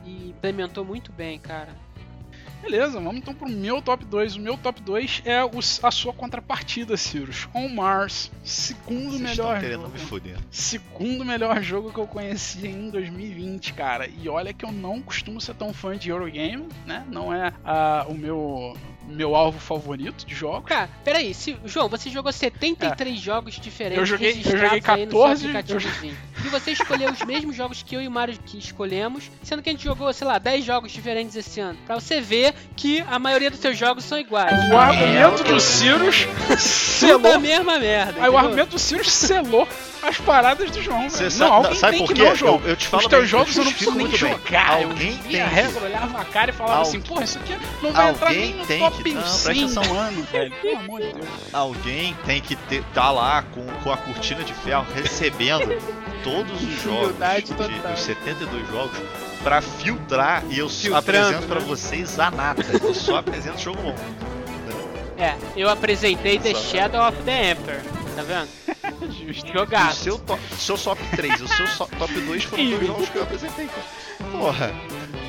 [0.06, 1.84] e implementou muito bem, cara.
[2.62, 4.36] Beleza, vamos então pro meu top 2.
[4.36, 5.50] O meu top 2 é o,
[5.82, 7.46] a sua contrapartida, Cirus.
[7.52, 9.88] On Mars, segundo Vocês melhor jogo.
[9.90, 10.38] Me foder.
[10.50, 14.08] Segundo melhor jogo que eu conheci em 2020, cara.
[14.08, 17.04] E olha que eu não costumo ser tão fã de Eurogame, né?
[17.10, 18.74] Não é uh, o meu
[19.08, 20.68] meu alvo favorito de jogos.
[20.68, 23.20] Cara, peraí, se, João, você jogou 73 é.
[23.20, 23.98] jogos diferentes.
[23.98, 25.46] Eu joguei, eu joguei 14.
[25.46, 26.14] Eu.
[26.44, 29.68] E você escolheu os mesmos jogos que eu e o Mario que escolhemos, sendo que
[29.70, 31.78] a gente jogou, sei lá, 10 jogos diferentes esse ano.
[31.86, 34.52] Pra você ver que a maioria dos seus jogos são iguais.
[34.70, 36.26] O argumento é, do Cirus
[36.58, 37.34] selou.
[37.34, 38.22] a mesma merda.
[38.22, 39.66] Aí o argumento do Cirus selou
[40.02, 41.08] as paradas do João.
[41.08, 42.60] Cê não, alguém sabe tem por que não, João.
[42.64, 44.70] Eu, eu te falo Os teus bem, jogos eu não preciso nem jogar.
[44.70, 47.92] Alguém eu tem a regra, olhava a cara e falava assim, porra, isso aqui não
[47.92, 49.64] vai entrar nem no top que, não, 100
[49.96, 50.54] ano, velho.
[50.62, 51.28] Pelo amor de Deus.
[51.52, 55.80] Alguém tem que estar tá lá com, com a cortina de ferro recebendo
[56.22, 58.98] todos os jogos, de, os 72 jogos,
[59.42, 61.66] pra filtrar e eu Filtrando, apresento pra né?
[61.66, 62.62] vocês a nata.
[62.82, 63.94] Eu só apresento jogo bom.
[65.16, 67.80] É, eu apresentei The Shadow of the Emperor,
[68.14, 68.48] tá vendo?
[69.12, 69.52] Justo.
[69.52, 69.92] Jogado.
[69.92, 73.22] O seu, top, seu top 3, o seu top 2 foram dois jogos que eu
[73.22, 74.30] apresentei, cara.
[74.30, 74.72] Porra.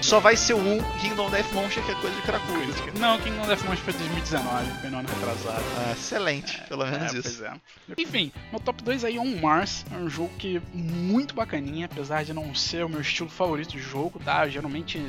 [0.01, 2.99] Só vai ser um Kingdom Death Monster, que é coisa de cracudo.
[2.99, 5.63] Não, Kingdom Death Monster foi 2019, foi no ano retrasado.
[5.77, 7.43] Ah, excelente, é, pelo menos é, isso.
[7.43, 7.53] É.
[7.97, 9.85] Enfim, meu top 2 aí é On Mars.
[9.91, 13.71] É um jogo que é muito bacaninha, apesar de não ser o meu estilo favorito
[13.71, 14.47] de jogo, tá?
[14.47, 15.01] Geralmente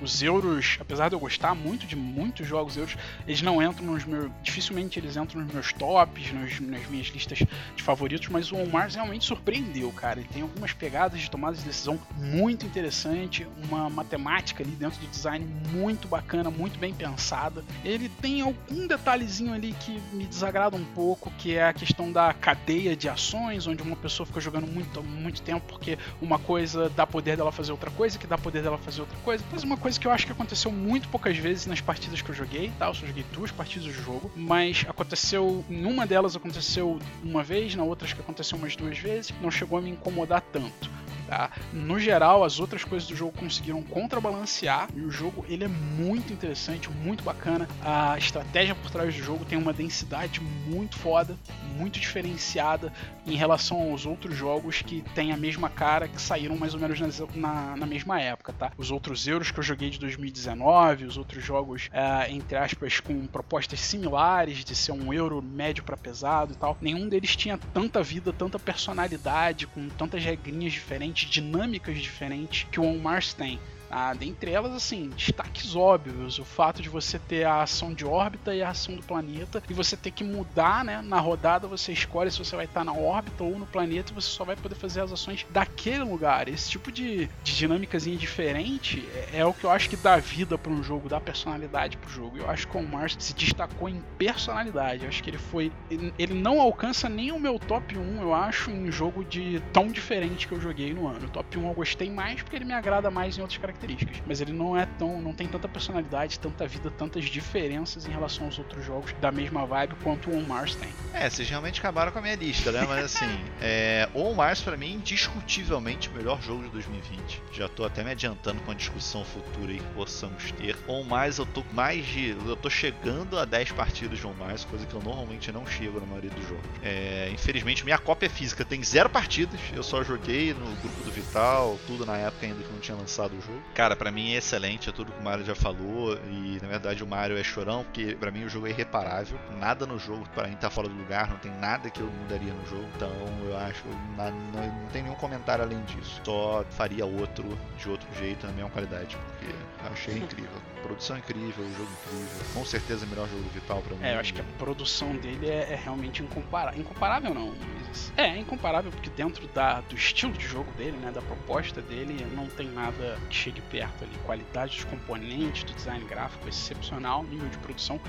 [0.00, 4.04] os euros, apesar de eu gostar muito de muitos jogos euros, eles não entram nos
[4.04, 4.30] meus.
[4.42, 8.66] Dificilmente eles entram nos meus tops, nos, nas minhas listas de favoritos, mas o On
[8.66, 10.20] Mars realmente surpreendeu, cara.
[10.20, 15.06] Ele tem algumas pegadas de tomada de decisão muito interessante, uma matemática ali dentro do
[15.08, 17.64] design muito bacana, muito bem pensada.
[17.84, 22.32] Ele tem algum detalhezinho ali que me desagrada um pouco, que é a questão da
[22.32, 27.06] cadeia de ações, onde uma pessoa fica jogando muito, muito tempo porque uma coisa dá
[27.06, 29.44] poder dela fazer outra coisa, que dá poder dela fazer outra coisa.
[29.50, 32.34] Mas uma coisa que eu acho que aconteceu muito poucas vezes nas partidas que eu
[32.34, 32.86] joguei, tá?
[32.86, 37.74] Eu só joguei duas partidas do jogo, mas aconteceu, em uma delas aconteceu uma vez,
[37.74, 40.90] na outra acho que aconteceu umas duas vezes, não chegou a me incomodar tanto
[41.28, 41.50] Tá?
[41.74, 46.32] No geral, as outras coisas do jogo conseguiram contrabalancear e o jogo ele é muito
[46.32, 47.68] interessante, muito bacana.
[47.84, 51.36] A estratégia por trás do jogo tem uma densidade muito foda,
[51.76, 52.90] muito diferenciada
[53.26, 56.98] em relação aos outros jogos que têm a mesma cara, que saíram mais ou menos
[57.34, 58.72] na, na mesma época, tá?
[58.78, 63.26] Os outros euros que eu joguei de 2019, os outros jogos, é, entre aspas, com
[63.26, 68.02] propostas similares de ser um euro médio para pesado e tal, nenhum deles tinha tanta
[68.02, 73.58] vida, tanta personalidade, com tantas regrinhas diferentes, dinâmicas diferentes que o On Mars tem.
[73.90, 76.38] Ah, dentre elas, assim, destaques óbvios.
[76.38, 79.72] O fato de você ter a ação de órbita e a ação do planeta, e
[79.72, 81.00] você ter que mudar, né?
[81.02, 84.28] Na rodada você escolhe se você vai estar na órbita ou no planeta, e você
[84.28, 86.48] só vai poder fazer as ações daquele lugar.
[86.48, 90.58] Esse tipo de, de dinâmicazinha diferente é, é, o que eu acho que dá vida
[90.58, 92.38] para um jogo, dá personalidade pro jogo.
[92.38, 95.04] Eu acho que o Mars se destacou em personalidade.
[95.04, 95.72] Eu acho que ele foi.
[95.90, 100.46] Ele não alcança nem o meu top 1, eu acho, em jogo de tão diferente
[100.46, 101.26] que eu joguei no ano.
[101.26, 104.22] O top 1 eu gostei mais porque ele me agrada mais em outras características características,
[104.26, 108.46] mas ele não é tão, não tem tanta personalidade, tanta vida, tantas diferenças em relação
[108.46, 110.88] aos outros jogos da mesma vibe quanto o On Mars tem.
[111.14, 112.84] É, vocês realmente acabaram com a minha lista, né?
[112.86, 117.42] Mas assim, é, On Mars para mim indiscutivelmente o melhor jogo de 2020.
[117.52, 120.76] Já tô até me adiantando com a discussão futura aí que possamos ter.
[120.88, 124.64] On Mars eu tô mais de, eu tô chegando a 10 partidas de On Mars,
[124.64, 126.64] coisa que eu normalmente não chego na maioria dos jogos.
[126.82, 131.78] É, infelizmente minha cópia física tem zero partidas, eu só joguei no grupo do Vital,
[131.86, 133.62] tudo na época ainda que não tinha lançado o jogo.
[133.74, 136.18] Cara, para mim é excelente, é tudo que o Mario já falou.
[136.26, 139.38] E na verdade o Mario é chorão, porque para mim o jogo é irreparável.
[139.58, 142.52] Nada no jogo para mim tá fora do lugar, não tem nada que eu mudaria
[142.52, 142.88] no jogo.
[142.96, 143.10] Então
[143.44, 146.20] eu acho que não, não tem nenhum comentário além disso.
[146.24, 149.54] Só faria outro de outro jeito na mesma qualidade, porque
[149.92, 150.60] achei incrível.
[150.82, 152.46] Produção incrível, jogo incrível.
[152.54, 154.04] Com certeza o melhor jogo do Vital pra mim.
[154.04, 156.80] É, eu acho que a produção dele é, é realmente incomparável.
[156.80, 157.54] Incomparável não,
[157.86, 158.12] mas.
[158.16, 161.10] É, é incomparável porque dentro da, do estilo de jogo dele, né?
[161.10, 164.12] Da proposta dele, não tem nada que chegue perto ali.
[164.24, 168.00] Qualidade dos componentes, do design gráfico excepcional, nível de produção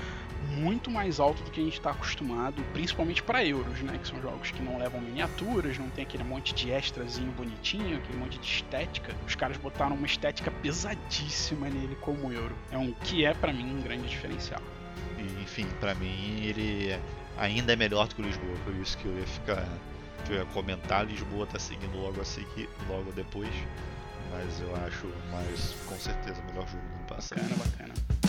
[0.48, 3.98] muito mais alto do que a gente está acostumado, principalmente para euros, né?
[3.98, 8.18] Que são jogos que não levam miniaturas, não tem aquele monte de extrazinho bonitinho, aquele
[8.18, 9.14] monte de estética.
[9.26, 12.54] Os caras botaram uma estética pesadíssima nele como euro.
[12.70, 14.62] É um que é para mim um grande diferencial.
[15.18, 16.98] E, enfim, para mim ele
[17.38, 19.66] ainda é melhor do que o Lisboa, por isso que eu ia ficar
[20.24, 23.50] que eu ia comentar, Lisboa tá seguindo logo a seguir, logo depois.
[24.30, 27.40] Mas eu acho mais com certeza o melhor jogo do ano passado.
[27.40, 28.19] Bacana, bacana.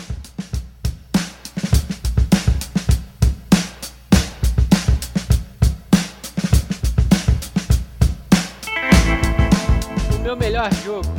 [10.32, 11.10] Meu melhor jogo,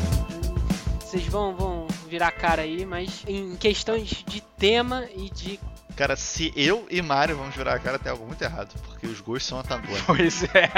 [0.98, 5.61] vocês vão, vão virar cara aí, mas em questões de tema e de
[5.97, 9.21] Cara, se eu e Mario vamos virar a cara, tem algo muito errado, porque os
[9.21, 10.03] gostos são antagônicos.
[10.07, 10.71] Pois é.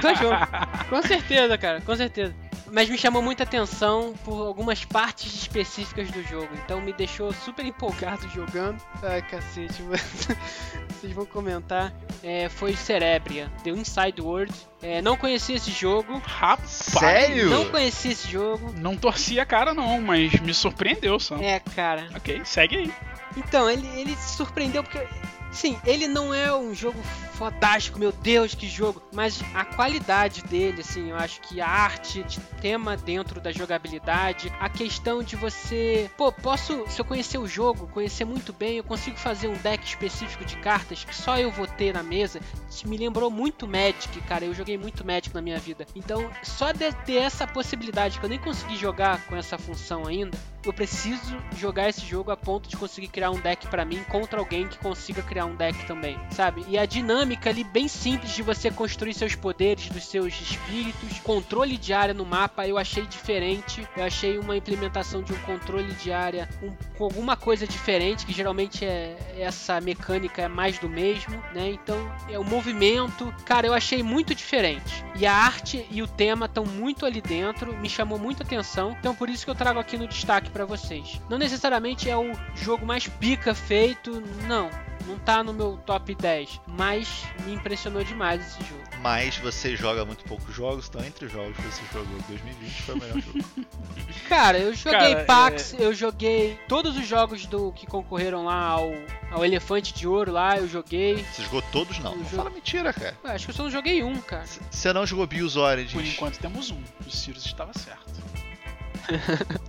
[0.00, 0.48] Dois jogos.
[0.88, 2.34] Com certeza, cara, com certeza.
[2.70, 6.48] Mas me chamou muita atenção por algumas partes específicas do jogo.
[6.64, 8.82] Então me deixou super empolgado jogando.
[9.02, 9.82] Ai, cacete,
[10.88, 11.92] vocês vão comentar.
[12.22, 14.52] É, foi Cerebria, The Inside World.
[14.82, 16.20] É, não conhecia esse jogo.
[16.24, 16.70] Rapaz!
[16.70, 17.50] Sério?
[17.50, 18.72] Não conhecia esse jogo.
[18.76, 21.38] Não torcia a cara não, mas me surpreendeu, Sam.
[21.40, 22.08] É, cara.
[22.16, 22.92] Ok, segue aí.
[23.36, 25.06] Então, ele, ele se surpreendeu porque
[25.54, 27.00] Sim, ele não é um jogo
[27.34, 32.22] fodástico, meu Deus, que jogo, mas a qualidade dele, assim, eu acho que a arte
[32.24, 37.46] de tema dentro da jogabilidade, a questão de você, pô, posso, se eu conhecer o
[37.46, 41.50] jogo, conhecer muito bem, eu consigo fazer um deck específico de cartas que só eu
[41.50, 42.40] vou ter na mesa.
[42.84, 45.86] Me lembrou muito Magic, cara, eu joguei muito Magic na minha vida.
[45.94, 50.36] Então, só de ter essa possibilidade que eu nem consegui jogar com essa função ainda,
[50.64, 54.38] eu preciso jogar esse jogo a ponto de conseguir criar um deck para mim contra
[54.38, 56.64] alguém que consiga criar um deck também, sabe?
[56.68, 61.76] E a dinâmica ali bem simples de você construir seus poderes, dos seus espíritos, controle
[61.76, 63.86] de área no mapa, eu achei diferente.
[63.96, 68.32] Eu achei uma implementação de um controle de área um, com alguma coisa diferente, que
[68.32, 71.70] geralmente é essa mecânica é mais do mesmo, né?
[71.70, 75.04] Então, é o movimento, cara, eu achei muito diferente.
[75.16, 78.96] E a arte e o tema estão muito ali dentro, me chamou muita atenção.
[78.98, 81.20] Então, por isso que eu trago aqui no destaque para vocês.
[81.28, 84.70] Não necessariamente é o jogo mais pica feito, não.
[85.06, 88.82] Não tá no meu top 10, mas me impressionou demais esse jogo.
[89.00, 92.82] Mas você joga muito poucos jogos, então entre os jogos que você jogou em 2020
[92.82, 93.44] foi o melhor jogo.
[94.28, 95.84] Cara, eu joguei Cara, Pax, é...
[95.84, 98.90] eu joguei todos os jogos do que concorreram lá ao,
[99.30, 101.22] ao Elefante de Ouro lá, eu joguei.
[101.24, 102.16] Você jogou todos não?
[102.16, 103.16] Não fala mentira, cara.
[103.24, 104.46] Ué, acho que eu só não joguei um, cara.
[104.70, 105.92] Você não jogou Bills Origins?
[105.92, 108.22] Por enquanto temos um, o Sirius estava certo.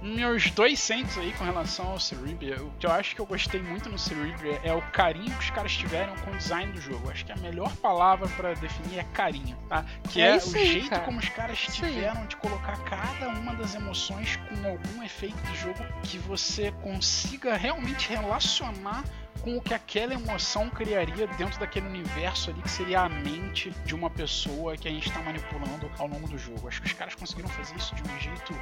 [0.01, 3.61] Meus dois centos aí com relação ao Cerebria, o que eu acho que eu gostei
[3.61, 7.09] muito no Cerebria é o carinho que os caras tiveram com o design do jogo.
[7.09, 9.85] Acho que a melhor palavra para definir é carinho, tá?
[10.09, 11.03] Que é, é o aí, jeito cara.
[11.03, 15.85] como os caras tiveram de colocar cada uma das emoções com algum efeito do jogo
[16.03, 19.03] que você consiga realmente relacionar
[19.41, 23.93] com o que aquela emoção criaria dentro daquele universo ali que seria a mente de
[23.93, 26.67] uma pessoa que a gente está manipulando ao longo do jogo.
[26.67, 28.53] Acho que os caras conseguiram fazer isso de um jeito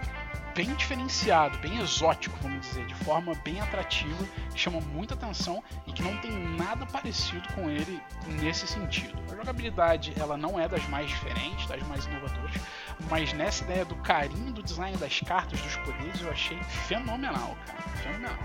[0.55, 5.91] bem diferenciado, bem exótico, vamos dizer, de forma bem atrativa, que chama muita atenção e
[5.91, 8.01] que não tem nada parecido com ele
[8.41, 9.17] nesse sentido.
[9.31, 12.55] A jogabilidade ela não é das mais diferentes, das mais inovadoras,
[13.09, 17.81] mas nessa ideia do carinho do design das cartas, dos poderes, eu achei fenomenal, cara,
[17.97, 18.37] fenomenal.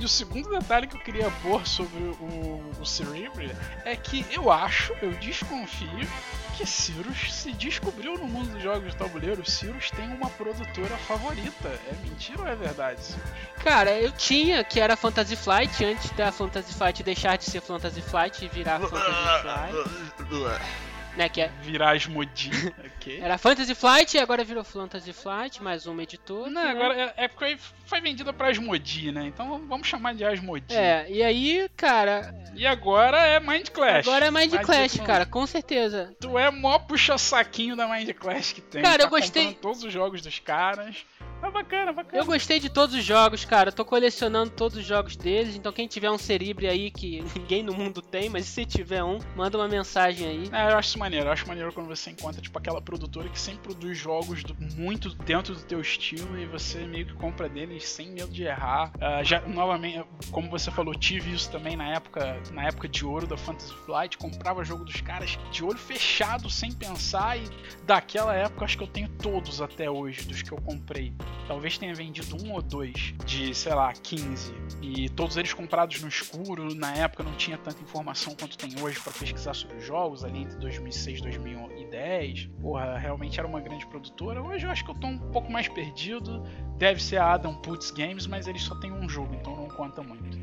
[0.00, 4.50] E o segundo detalhe que eu queria pôr sobre o, o Cerebria é que eu
[4.50, 6.08] acho, eu desconfio,
[6.56, 9.44] que Cirrus se descobriu no mundo dos jogos de tabuleiro.
[9.44, 11.68] Cirrus tem uma produtora favorita.
[11.68, 13.22] É mentira ou é verdade, Cirrus?
[13.62, 18.00] Cara, eu tinha, que era Fantasy Flight, antes da Fantasy Flight deixar de ser Fantasy
[18.00, 20.89] Flight e virar Fantasy Flight.
[21.16, 21.48] Né, que é...
[21.62, 22.50] Virar Asmodee.
[22.96, 23.20] okay.
[23.20, 26.50] Era Fantasy Flight e agora virou Fantasy Flight, mais uma editora.
[26.50, 26.70] Não, né?
[26.70, 29.26] agora é, é porque foi vendida pra Asmodee, né?
[29.26, 30.76] Então vamos chamar de Asmodee.
[30.76, 32.34] É, e aí, cara...
[32.54, 34.06] E agora é Mind Clash.
[34.06, 36.14] Agora é Mind Clash, cara, com certeza.
[36.20, 38.82] Tu é mó puxa-saquinho da Mind Clash que tem.
[38.82, 39.54] Cara, tá eu gostei...
[39.54, 41.04] todos os jogos dos caras.
[41.40, 42.22] Tá bacana, bacana.
[42.22, 43.70] Eu gostei de todos os jogos, cara.
[43.70, 45.56] Eu tô colecionando todos os jogos deles.
[45.56, 49.18] Então quem tiver um Cerebre aí que ninguém no mundo tem, mas se tiver um,
[49.34, 50.50] manda uma mensagem aí.
[50.52, 51.26] É, eu acho isso maneiro.
[51.26, 55.14] Eu acho maneiro quando você encontra, tipo, aquela produtora que sempre produz jogos do, muito
[55.14, 58.92] dentro do teu estilo e você meio que compra deles sem medo de errar.
[58.96, 63.26] Uh, já, novamente, como você falou, tive isso também na época, na época de ouro
[63.26, 64.18] da Fantasy Flight.
[64.18, 67.38] Comprava jogo dos caras de olho fechado, sem pensar.
[67.38, 67.44] E
[67.86, 71.14] daquela época, acho que eu tenho todos até hoje, dos que eu comprei.
[71.46, 74.54] Talvez tenha vendido um ou dois de, sei lá, 15.
[74.80, 76.74] E todos eles comprados no escuro.
[76.74, 80.42] Na época não tinha tanta informação quanto tem hoje para pesquisar sobre os jogos, ali
[80.42, 82.50] entre 2006 e 2010.
[82.60, 84.42] Porra, realmente era uma grande produtora.
[84.42, 86.42] Hoje eu acho que eu tô um pouco mais perdido.
[86.78, 90.02] Deve ser a Adam Putz Games, mas eles só tem um jogo, então não conta
[90.02, 90.38] muito.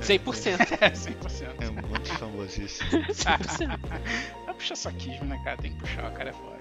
[0.00, 0.78] 100%.
[0.80, 1.54] É, 100%.
[1.64, 2.90] É muito famosíssimo.
[2.90, 3.80] 100%.
[4.48, 5.56] é puxar saquismo, né, cara?
[5.58, 6.53] Tem que puxar, a cara é fora.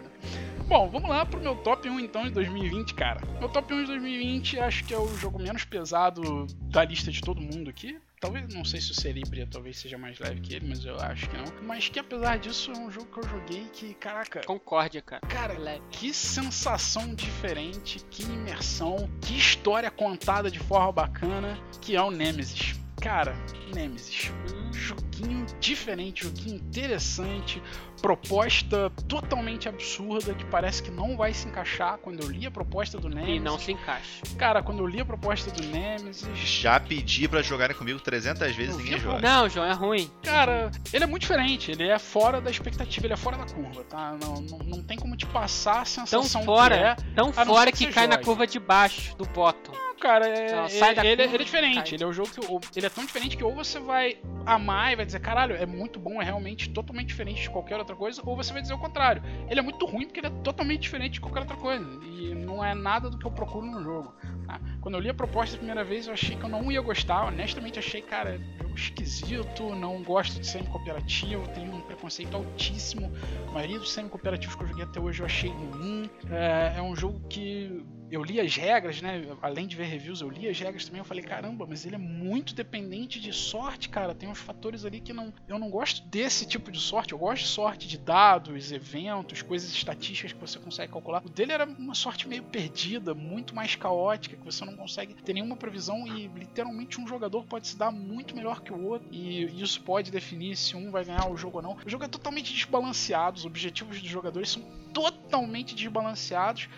[0.68, 3.22] Bom, vamos lá pro meu top 1 então de 2020, cara.
[3.40, 7.22] Meu top 1 de 2020 acho que é o jogo menos pesado da lista de
[7.22, 8.00] todo mundo aqui.
[8.20, 11.30] Talvez, não sei se o Cerebria talvez seja mais leve que ele, mas eu acho
[11.30, 11.44] que não.
[11.64, 14.42] Mas que apesar disso é um jogo que eu joguei que, caraca.
[14.46, 15.22] Concórdia, cara.
[15.28, 15.82] Cara, leve.
[15.92, 22.83] que sensação diferente, que imersão, que história contada de forma bacana que é o Nemesis.
[23.02, 23.36] Cara,
[23.74, 24.32] Nemesis.
[24.54, 27.62] Um joguinho diferente, joguinho interessante,
[28.02, 32.98] proposta totalmente absurda que parece que não vai se encaixar quando eu li a proposta
[32.98, 33.36] do Nemesis.
[33.36, 34.22] E não se encaixa.
[34.38, 36.28] Cara, quando eu li a proposta do Nemesis.
[36.38, 39.22] Já pedi para jogarem comigo 300 vezes e ninguém joga.
[39.22, 40.10] Não, João, é ruim.
[40.24, 43.84] Cara, ele é muito diferente, ele é fora da expectativa, ele é fora da curva,
[43.84, 44.18] tá?
[44.22, 47.14] Não, não, não tem como te passar a sensação tão fora, que é.
[47.16, 48.18] Tão fora que, que cai jogue.
[48.18, 49.74] na curva de baixo do bottom.
[50.04, 51.76] Cara, é, não, ele, ele, ele, é diferente.
[51.76, 51.94] Cai.
[51.94, 54.98] Ele é um jogo que ele é tão diferente que ou você vai amar e
[54.98, 58.36] vai dizer, caralho, é muito bom, é realmente totalmente diferente de qualquer outra coisa, ou
[58.36, 59.24] você vai dizer o contrário.
[59.50, 61.86] Ele é muito ruim porque ele é totalmente diferente de qualquer outra coisa.
[62.04, 64.14] E não é nada do que eu procuro no jogo.
[64.46, 64.60] Tá?
[64.82, 67.24] Quando eu li a proposta a primeira vez, eu achei que eu não ia gostar.
[67.24, 73.10] Honestamente, achei, cara, jogo esquisito, não gosto de semi-cooperativo, tenho um preconceito altíssimo.
[73.48, 76.10] A maioria dos semi-cooperativos que eu joguei até hoje eu achei ruim.
[76.30, 79.26] É, é um jogo que eu li as regras, né?
[79.42, 81.00] Além de ver reviews, eu li as regras também.
[81.00, 84.14] Eu falei, caramba, mas ele é muito dependente de sorte, cara.
[84.14, 87.14] Tem uns fatores ali que não, eu não gosto desse tipo de sorte.
[87.14, 91.24] Eu gosto de sorte de dados, eventos, coisas estatísticas que você consegue calcular.
[91.26, 95.34] O dele era uma sorte meio perdida, muito mais caótica, que você não consegue ter
[95.34, 99.08] nenhuma previsão e literalmente um jogador pode se dar muito melhor que o outro.
[99.12, 101.78] E isso pode definir se um vai ganhar o jogo ou não.
[101.84, 104.62] O jogo é totalmente desbalanceado, os objetivos dos jogadores são
[104.94, 106.70] totalmente desbalanceados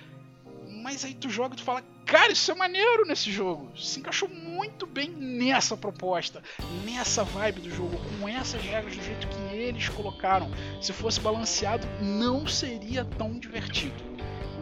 [0.86, 3.76] mas aí tu joga e tu fala, cara, isso é maneiro nesse jogo.
[3.76, 6.44] Se encaixou muito bem nessa proposta,
[6.86, 10.48] nessa vibe do jogo, com essas regras do jeito que eles colocaram.
[10.80, 14.15] Se fosse balanceado, não seria tão divertido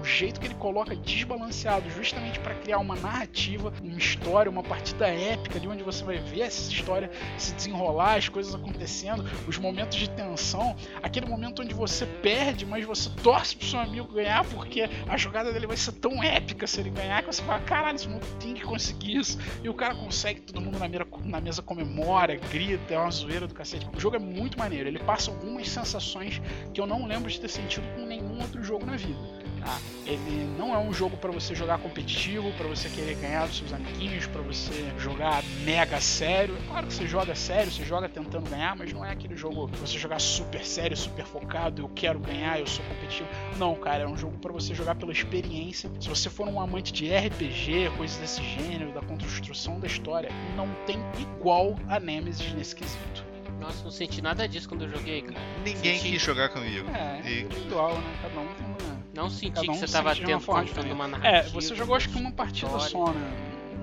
[0.03, 5.07] o jeito que ele coloca desbalanceado, justamente para criar uma narrativa, uma história, uma partida
[5.07, 9.97] épica de onde você vai ver essa história se desenrolar, as coisas acontecendo, os momentos
[9.97, 14.89] de tensão, aquele momento onde você perde, mas você torce pro seu amigo ganhar porque
[15.07, 18.09] a jogada dele vai ser tão épica se ele ganhar que você fala, caralho, esse
[18.09, 19.39] mundo tem que conseguir isso.
[19.63, 23.47] E o cara consegue, todo mundo na, mesa, na mesa comemora, grita, é uma zoeira
[23.47, 23.87] do cacete.
[23.95, 26.41] O jogo é muito maneiro, ele passa algumas sensações
[26.73, 29.42] que eu não lembro de ter sentido com nenhum outro jogo na vida.
[29.63, 29.79] Tá?
[30.05, 33.71] Ele não é um jogo para você jogar competitivo, para você querer ganhar dos seus
[33.71, 36.57] amiguinhos, para você jogar mega sério.
[36.67, 39.79] Claro que você joga sério, você joga tentando ganhar, mas não é aquele jogo pra
[39.79, 43.29] você jogar super sério, super focado, eu quero ganhar, eu sou competitivo.
[43.57, 45.89] Não, cara, é um jogo para você jogar pela experiência.
[45.99, 50.67] Se você for um amante de RPG, coisas desse gênero, da construção da história, não
[50.85, 53.23] tem igual a Nemesis nesse quesito.
[53.61, 55.39] Nossa, não senti nada disso quando eu joguei, cara.
[55.63, 56.89] Ninguém Senti- quis jogar comigo.
[56.89, 58.13] É, E- individual, né?
[58.21, 58.92] Cada um tem uma.
[59.13, 60.95] Não senti Cada um que você tava sente de uma tendo, uma diferente.
[60.97, 61.27] narrativa.
[61.27, 62.89] É, você jogou acho que uma partida história.
[62.89, 63.31] só, né?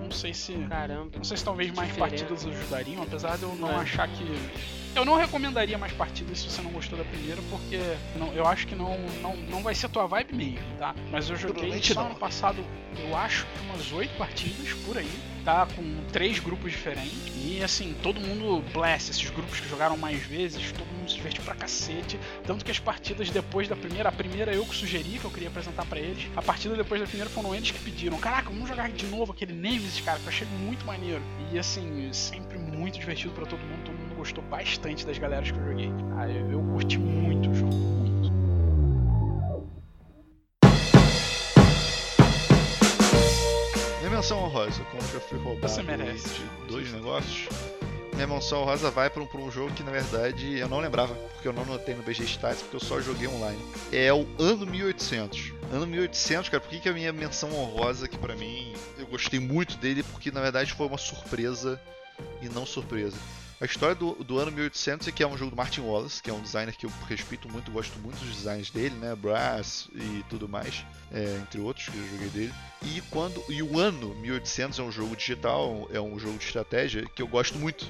[0.02, 0.52] Não sei se.
[0.68, 1.10] Caramba.
[1.16, 2.24] Não sei se talvez mais Diferente.
[2.24, 3.76] partidas ajudariam, apesar de eu não É.
[3.76, 4.24] achar que.
[4.94, 7.78] Eu não recomendaria mais partidas se você não gostou da primeira, porque
[8.16, 10.94] não, eu acho que não, não, não vai ser tua vibe mesmo, tá?
[11.10, 12.64] Mas eu joguei só ano passado,
[12.98, 15.10] eu acho que umas oito partidas por aí,
[15.44, 15.66] tá?
[15.76, 15.82] Com
[16.12, 17.32] três grupos diferentes.
[17.36, 21.44] E assim, todo mundo bless, esses grupos que jogaram mais vezes, todo mundo se divertiu
[21.44, 22.18] pra cacete.
[22.44, 25.48] Tanto que as partidas depois da primeira, a primeira eu que sugeri, que eu queria
[25.48, 26.26] apresentar pra eles.
[26.36, 28.18] A partida depois da primeira foram eles que pediram.
[28.18, 31.22] Caraca, vamos jogar de novo aquele Nemesis, cara, que eu achei muito maneiro.
[31.52, 35.58] E assim, sempre muito divertido pra todo mundo, todo mundo gostou bastante das galeras que
[35.58, 35.90] eu joguei.
[36.16, 38.30] Ah, eu, eu curti muito o jogo, muito.
[43.98, 46.28] Minha menção honrosa, como já fui roubado Você merece.
[46.28, 47.48] de dois negócios.
[48.14, 51.14] Minha menção honrosa vai para um, pra um jogo que na verdade eu não lembrava,
[51.34, 53.60] porque eu não notei no BG Stats, porque eu só joguei online.
[53.92, 55.52] É o Ano 1800.
[55.72, 59.38] Ano 1800, cara, por que, que a minha menção honrosa aqui pra mim, eu gostei
[59.38, 61.80] muito dele, porque na verdade foi uma surpresa
[62.42, 63.16] e não surpresa.
[63.60, 66.30] A história do, do ano 1800 é que é um jogo do Martin Wallace, que
[66.30, 69.14] é um designer que eu respeito muito, gosto muito dos designs dele, né?
[69.14, 70.82] Brass e tudo mais,
[71.12, 72.54] é, entre outros que eu joguei dele.
[72.82, 77.04] E quando e o ano 1800 é um jogo digital, é um jogo de estratégia
[77.14, 77.84] que eu gosto muito.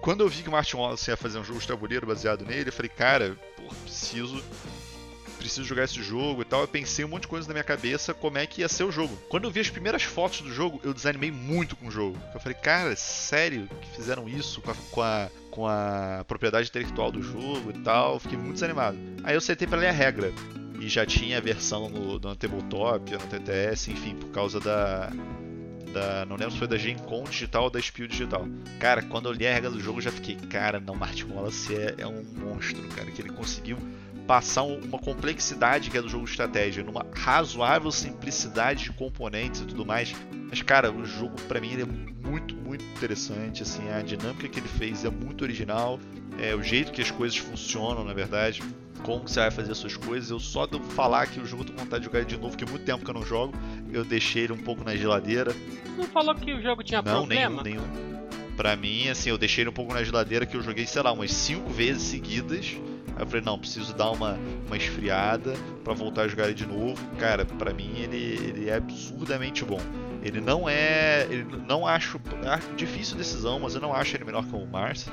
[0.00, 2.70] Quando eu vi que o Martin Wallace ia fazer um jogo de tabuleiro baseado nele,
[2.70, 4.42] eu falei, cara, pô, preciso
[5.42, 6.60] preciso jogar esse jogo e tal.
[6.60, 8.92] Eu pensei um monte de coisa na minha cabeça como é que ia ser o
[8.92, 9.18] jogo.
[9.28, 12.16] Quando eu vi as primeiras fotos do jogo, eu desanimei muito com o jogo.
[12.32, 17.10] Eu falei, cara, sério que fizeram isso com a, com a, com a propriedade intelectual
[17.10, 18.20] do jogo e tal?
[18.20, 18.96] Fiquei muito desanimado.
[19.24, 20.32] Aí eu sentei pra ler a regra.
[20.80, 25.12] E já tinha a versão no, no Tabletop, no TTS, enfim, por causa da,
[25.92, 26.26] da.
[26.26, 28.48] Não lembro se foi da Gen Con digital ou da Spiel digital.
[28.80, 31.72] Cara, quando eu li a regra do jogo, eu já fiquei, cara, não, Martin Wallace
[31.72, 33.78] é, é um monstro, cara, que ele conseguiu
[34.32, 39.60] passar um- uma complexidade que é do jogo de estratégia, numa razoável simplicidade de componentes
[39.60, 40.14] e tudo mais.
[40.48, 43.62] Mas, cara, o jogo pra mim é muito, muito interessante.
[43.62, 46.00] Assim, a dinâmica que ele fez é muito original.
[46.38, 48.62] É o jeito que as coisas funcionam, na verdade.
[49.02, 50.30] Como que você vai fazer as suas coisas.
[50.30, 52.38] Eu só de eu falar que o jogo eu tô com vontade de jogar de
[52.38, 53.52] novo, que é muito tempo que eu não jogo.
[53.92, 55.54] Eu deixei ele um pouco na geladeira.
[55.98, 57.62] Não falou que o jogo tinha Não, problema?
[57.62, 58.22] nenhum, nenhum.
[58.56, 61.12] Pra mim, assim, eu deixei ele um pouco na geladeira que eu joguei, sei lá,
[61.12, 62.76] umas 5 vezes seguidas.
[63.22, 65.54] Eu falei, não, preciso dar uma, uma esfriada
[65.84, 67.00] pra voltar a jogar ele de novo.
[67.18, 69.80] Cara, pra mim ele, ele é absurdamente bom.
[70.24, 71.26] Ele não é.
[71.30, 72.20] Ele não acho.
[72.44, 75.06] acho difícil decisão, mas eu não acho ele melhor que o Mars.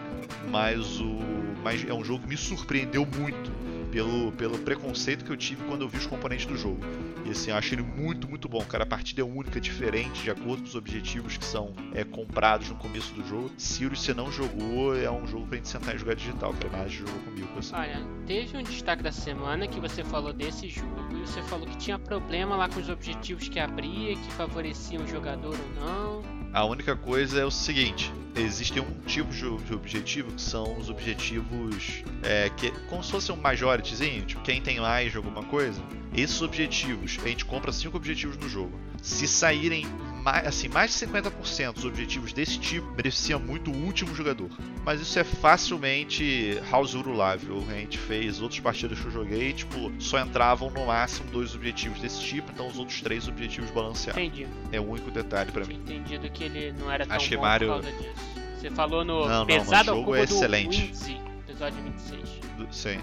[0.49, 1.19] Mas o.
[1.63, 3.51] Mas é um jogo que me surpreendeu muito
[3.91, 6.79] pelo, pelo preconceito que eu tive quando eu vi os componentes do jogo.
[7.25, 8.63] E assim, eu acho ele muito, muito bom.
[8.65, 12.69] Cara, a partida é única, diferente, de acordo com os objetivos que são é, comprados
[12.69, 13.51] no começo do jogo.
[13.57, 16.69] Sirius, você não jogou, é um jogo pra gente sentar e jogar digital, cara.
[16.77, 17.75] Mas jogou comigo, assim.
[17.75, 21.77] Olha, teve um destaque da semana que você falou desse jogo e você falou que
[21.77, 26.38] tinha problema lá com os objetivos que abria, que favoreciam o jogador ou não.
[26.51, 32.03] A única coisa é o seguinte: existem um tipo de objetivo que são os objetivos
[32.23, 35.81] é, que como se fosse um majorityzinho, tipo quem tem mais de alguma coisa.
[36.13, 38.79] Esses objetivos, a gente compra cinco objetivos no jogo.
[39.01, 39.85] Se saírem
[40.19, 44.49] mais, assim, mais de 50% dos objetivos desse tipo, beneficia muito o último jogador.
[44.85, 47.63] Mas isso é facilmente house rulável.
[47.69, 51.99] A gente fez outras partidas que eu joguei, tipo, só entravam no máximo dois objetivos
[51.99, 54.21] desse tipo, então os outros três objetivos balanceados.
[54.21, 54.47] Entendi.
[54.71, 55.75] É o único detalhe pra mim.
[55.75, 58.29] Entendido que ele não era tão Acho que bom Mario- por causa disso.
[58.59, 60.81] Você falou no Não, não, mas o pesado jogo é excelente.
[60.87, 61.17] Windsy,
[61.47, 62.29] episódio 26.
[62.57, 62.99] Do- Sim.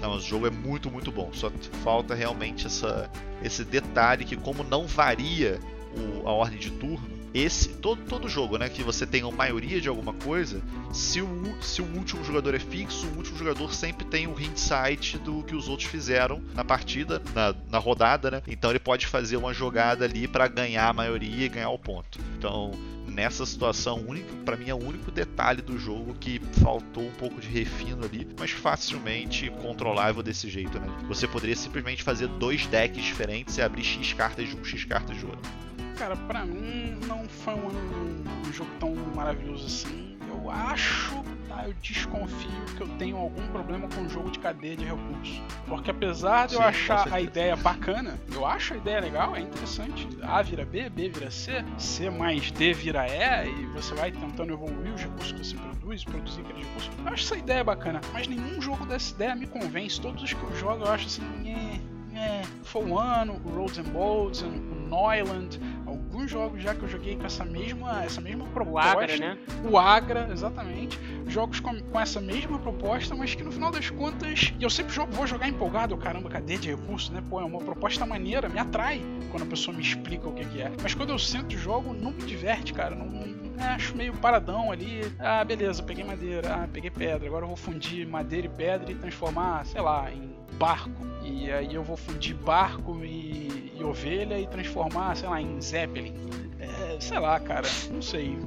[0.00, 1.30] Não, mas o jogo é muito, muito bom.
[1.32, 1.50] Só
[1.82, 3.10] falta realmente essa,
[3.42, 5.58] esse detalhe que como não varia
[5.98, 9.80] o- a ordem de turno, esse todo, todo jogo, né, que você tem a maioria
[9.80, 11.28] de alguma coisa, se o,
[11.60, 15.54] se o último jogador é fixo, o último jogador sempre tem o hindsight do que
[15.54, 18.42] os outros fizeram na partida, na, na rodada, né?
[18.48, 22.18] Então ele pode fazer uma jogada ali para ganhar a maioria e ganhar o ponto.
[22.38, 22.72] Então,
[23.06, 24.04] nessa situação
[24.44, 28.26] para mim é o único detalhe do jogo que faltou um pouco de refino ali,
[28.38, 30.86] mas facilmente controlável desse jeito, né?
[31.08, 35.16] Você poderia simplesmente fazer dois decks diferentes e abrir X cartas de um, X cartas
[35.16, 35.67] de outro.
[35.98, 40.16] Cara, pra mim não foi um, um jogo tão maravilhoso assim.
[40.28, 44.38] Eu eu acho, tá, eu desconfio que eu tenho algum problema com o jogo de
[44.38, 45.42] cadeia de recursos.
[45.66, 49.36] Porque apesar de eu Sim, com achar a ideia bacana, eu acho a ideia legal,
[49.36, 50.08] é interessante.
[50.22, 54.54] A vira B, B vira C, C mais D vira E, e você vai tentando
[54.54, 56.90] evoluir os recursos que você produz, produzir aqueles recursos.
[56.98, 60.00] Eu acho essa ideia bacana, mas nenhum jogo dessa ideia me convence.
[60.00, 62.42] Todos os que eu jogo eu acho assim, é, é.
[62.64, 67.24] For One, o Roads and Boats, o Neuland, alguns jogos já que eu joguei com
[67.26, 68.90] essa mesma, essa mesma O proposta.
[68.90, 69.38] Agra, né?
[69.70, 70.98] O Agra, exatamente.
[71.26, 74.52] Jogos com, com essa mesma proposta, mas que no final das contas.
[74.58, 77.22] E eu sempre jogo- vou jogar empolgado, caramba, cadê de recurso, né?
[77.28, 80.62] Pô, é uma proposta maneira, me atrai quando a pessoa me explica o que, que
[80.62, 80.72] é.
[80.82, 82.94] Mas quando eu sento e jogo, não me diverte, cara.
[82.94, 85.00] Não, não- é, acho meio paradão ali.
[85.18, 87.26] Ah, beleza, peguei madeira, ah, peguei pedra.
[87.26, 91.06] Agora eu vou fundir madeira e pedra e transformar, sei lá, em barco.
[91.22, 96.14] E aí eu vou fundir barco e, e ovelha e transformar, sei lá, em Zeppelin.
[96.58, 98.38] É, sei lá, cara, não sei.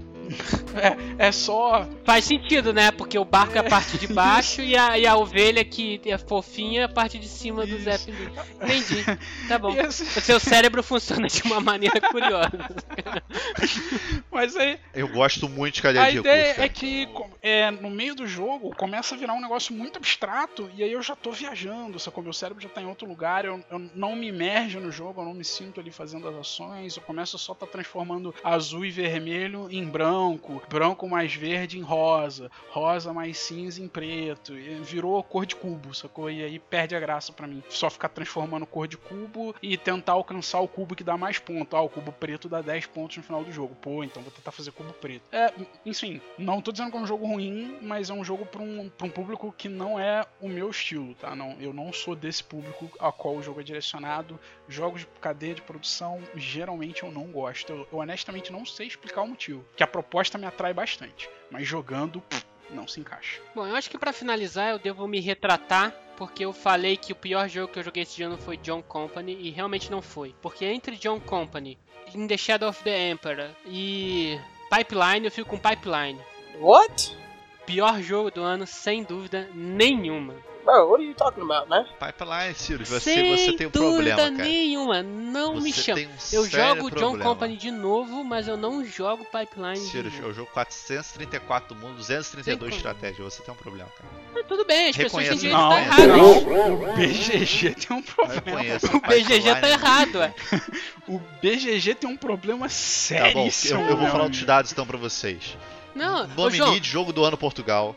[1.20, 1.88] É, é só.
[2.06, 2.92] Faz sentido, né?
[2.92, 6.18] Porque o barco é a parte de baixo e a, e a ovelha que é
[6.18, 7.84] fofinha é a parte de cima do Isso.
[7.84, 8.30] Zeppelin.
[8.62, 9.04] Entendi.
[9.48, 9.74] Tá bom.
[9.80, 12.52] esse- O seu cérebro funciona de uma maneira curiosa.
[14.32, 16.64] Mas aí, Eu gosto muito de cadeia a de ideia recursos.
[16.64, 17.10] é que
[17.42, 21.02] é, no meio do jogo começa a virar um negócio muito abstrato e aí eu
[21.02, 22.24] já tô viajando, sacou?
[22.24, 25.26] Meu cérebro já tá em outro lugar, eu, eu não me imerjo no jogo, eu
[25.26, 28.92] não me sinto ali fazendo as ações, eu começo só a tá transformando azul e
[28.92, 30.21] vermelho em branco,
[30.70, 34.54] branco mais verde em rosa, rosa mais cinza em preto,
[34.84, 36.30] virou cor de cubo, sacou?
[36.30, 37.64] E aí perde a graça pra mim.
[37.70, 41.74] Só ficar transformando cor de cubo e tentar alcançar o cubo que dá mais pontos.
[41.74, 43.76] Ah, o cubo preto dá 10 pontos no final do jogo.
[43.76, 45.24] Pô, então vou tentar fazer cubo preto.
[45.32, 45.54] É,
[45.86, 48.90] enfim, não tô dizendo que é um jogo ruim, mas é um jogo pra um,
[48.90, 51.36] pra um público que não é o meu estilo, tá?
[51.36, 54.40] Não, eu não sou desse público a qual o jogo é direcionado.
[54.72, 57.72] Jogos de cadeia de produção, geralmente eu não gosto.
[57.72, 59.66] Eu, eu honestamente não sei explicar o motivo.
[59.76, 63.42] Que a proposta me atrai bastante, mas jogando, pff, não se encaixa.
[63.54, 67.16] Bom, eu acho que pra finalizar eu devo me retratar, porque eu falei que o
[67.16, 70.34] pior jogo que eu joguei esse ano foi John Company e realmente não foi.
[70.42, 71.78] Porque entre John Company,
[72.16, 76.20] In the Shadow of the Emperor e Pipeline, eu fico com Pipeline.
[76.60, 77.18] What?
[77.66, 80.36] Pior jogo do ano, sem dúvida nenhuma.
[80.64, 81.86] Bro, what are you talking about, man?
[82.00, 84.30] Pipeline, Ciro, você, sem você tem um problema, cara.
[84.32, 85.98] nenhuma, não me Você chama.
[86.00, 87.24] tem um Eu sério jogo John problema.
[87.24, 89.80] Company de novo, mas eu não jogo Pipeline.
[89.80, 90.28] novo.
[90.28, 93.24] eu jogo 434 do mundo, 232 Sim, estratégia.
[93.24, 94.10] Você tem um problema, cara.
[94.34, 96.18] Mas tudo bem, as pessoas têm Reconheço, direito de estar errado.
[96.18, 96.92] não.
[96.92, 98.42] O BGG tem um problema.
[98.46, 98.86] reconheço.
[98.98, 100.34] O BGG tá errado, ué.
[101.08, 104.36] O BGG tem um problema Tá bom, eu, eu vou falar amigo.
[104.36, 105.58] os dados então pra vocês.
[105.94, 107.96] Não, ô Nome João, de jogo do ano Portugal.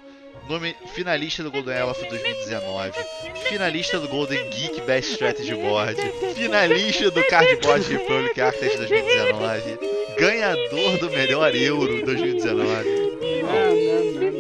[0.48, 2.92] Nome finalista do Golden Elephant 2019.
[3.48, 5.96] Finalista do Golden Geek Best Strategy Board.
[6.34, 9.78] Finalista do Cardboard Republic Architect 2019.
[10.18, 12.62] Ganhador do melhor Euro 2019.
[12.62, 14.30] Não, não, não,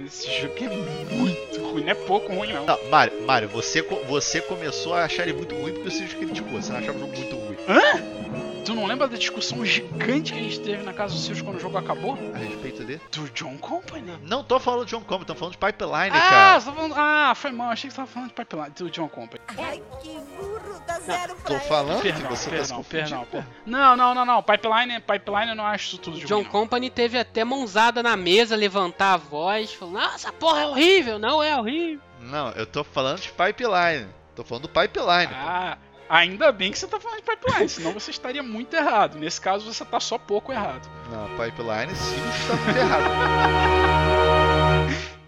[0.00, 0.06] não.
[0.06, 1.82] Esse jogo é muito ruim.
[1.82, 2.64] Não é pouco ruim, não.
[2.64, 6.62] Não, Mário, Mário, você, você começou a achar ele muito ruim porque você criticou.
[6.62, 7.56] Você não achava o jogo muito ruim.
[8.66, 11.56] Tu não lembra da discussão gigante que a gente teve na casa do Sirius quando
[11.56, 12.18] o jogo acabou?
[12.34, 13.00] A respeito dele?
[13.12, 14.18] Do John Company.
[14.22, 16.60] Não tô falando de John Company, tô falando de Pipeline, Ah, cara.
[16.60, 16.94] você tá falando...
[16.96, 17.70] ah, foi mal.
[17.70, 18.70] Achei que você tava falando de Pipeline.
[18.70, 19.40] Do John Company.
[19.56, 22.84] Ai, que burro, dá zero pra Tô falando que Perdão, você tá confundindo.
[22.88, 23.26] perdão, pô.
[23.30, 23.52] perdão.
[23.64, 24.42] Não, não, não, não.
[24.42, 26.50] Pipeline, Pipeline eu não acho isso tudo de John ruim, não.
[26.50, 31.40] Company teve até mãozada na mesa, levantar a voz, falou, nossa, porra é horrível, não
[31.40, 32.00] é horrível.
[32.20, 34.08] Não, eu tô falando de Pipeline.
[34.34, 35.28] Tô falando do Pipeline.
[35.28, 35.85] pô.
[36.08, 39.18] Ainda bem que você tá falando de Pipeline, senão você estaria muito errado.
[39.18, 40.88] Nesse caso, você tá só pouco errado.
[41.10, 43.04] Não, Pipeline sim está muito errado.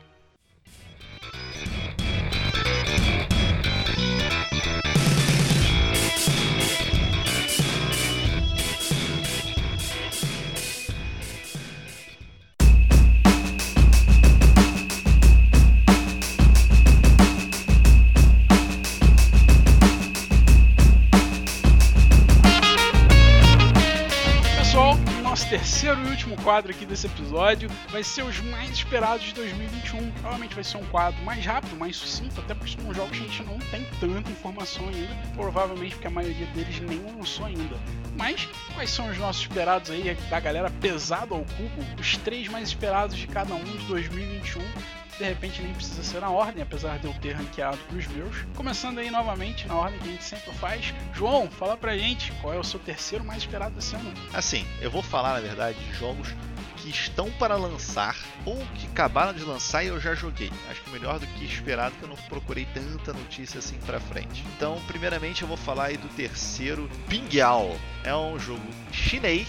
[25.58, 30.10] terceiro e último quadro aqui desse episódio vai ser os mais esperados de 2021.
[30.12, 33.28] Provavelmente vai ser um quadro mais rápido, mais sucinto, até porque são jogos que a
[33.28, 35.14] gente não tem tanta informação ainda.
[35.34, 37.76] Provavelmente porque a maioria deles nem lançou ainda.
[38.16, 41.84] Mas quais são os nossos esperados aí da galera pesado ao cubo?
[41.98, 44.62] Os três mais esperados de cada um de 2021.
[45.18, 48.42] De repente nem precisa ser na ordem, apesar de eu ter ranqueado pros meus.
[48.54, 50.94] Começando aí novamente na ordem que a gente sempre faz.
[51.12, 54.14] João, fala pra gente qual é o seu terceiro mais esperado desse ano.
[54.32, 56.28] Assim, eu vou falar, na verdade, de jogos
[56.88, 58.16] que estão para lançar
[58.46, 60.50] ou que acabaram de lançar e eu já joguei.
[60.70, 64.42] Acho que melhor do que esperado, que eu não procurei tanta notícia assim pra frente.
[64.56, 67.78] Então, primeiramente eu vou falar aí do terceiro, Pingyao.
[68.04, 69.48] É um jogo chinês.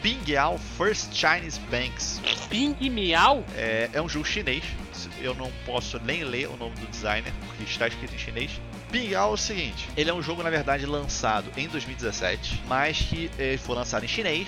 [0.00, 2.20] Pingyao First Chinese Banks.
[2.48, 3.44] Ping Miau?
[3.54, 4.64] É, é um jogo chinês.
[5.20, 8.60] Eu não posso nem ler o nome do designer, porque está escrito em chinês.
[8.90, 13.30] Pingal é o seguinte, ele é um jogo na verdade lançado em 2017, mas que
[13.38, 14.46] eh, foi lançado em chinês.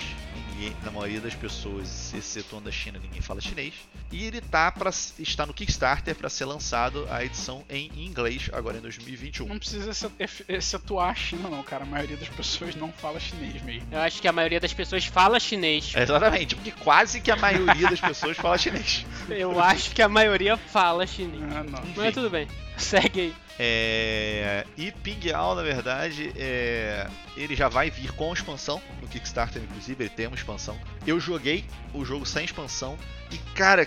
[0.55, 3.73] Ninguém, na maioria das pessoas, excetuando a China, ninguém fala chinês.
[4.09, 4.89] E ele tá para
[5.19, 9.47] está no Kickstarter para ser lançado a edição em inglês agora em 2021.
[9.47, 10.09] Não precisa se-
[10.47, 11.83] excetuar a China, não, cara.
[11.83, 13.87] A maioria das pessoas não fala chinês mesmo.
[13.91, 15.91] Eu acho que a maioria das pessoas fala chinês.
[15.95, 19.05] Exatamente, porque quase que a maioria das pessoas fala chinês.
[19.29, 21.43] Eu acho que a maioria fala chinês.
[21.53, 21.83] Ah, não.
[21.97, 22.47] Mas tudo bem.
[22.79, 23.35] Segue aí.
[23.57, 27.07] É, e Pingyao, na verdade, é,
[27.37, 30.77] ele já vai vir com expansão no Kickstarter, inclusive, ele tem uma expansão.
[31.07, 32.97] Eu joguei o jogo sem expansão
[33.31, 33.85] e, cara,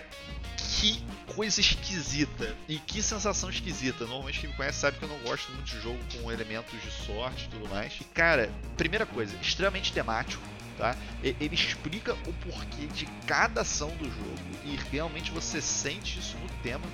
[0.57, 1.03] que
[1.35, 4.07] coisa esquisita e que sensação esquisita.
[4.07, 6.91] Normalmente quem me conhece sabe que eu não gosto muito de jogo com elementos de
[6.91, 7.93] sorte e tudo mais.
[8.01, 10.43] E, cara, primeira coisa, extremamente temático.
[10.79, 10.97] Tá?
[11.25, 16.49] Ele explica o porquê de cada ação do jogo e realmente você sente isso no
[16.63, 16.87] tema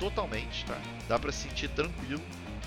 [0.00, 0.76] totalmente, tá?
[1.06, 2.20] Dá pra sentir tranquilo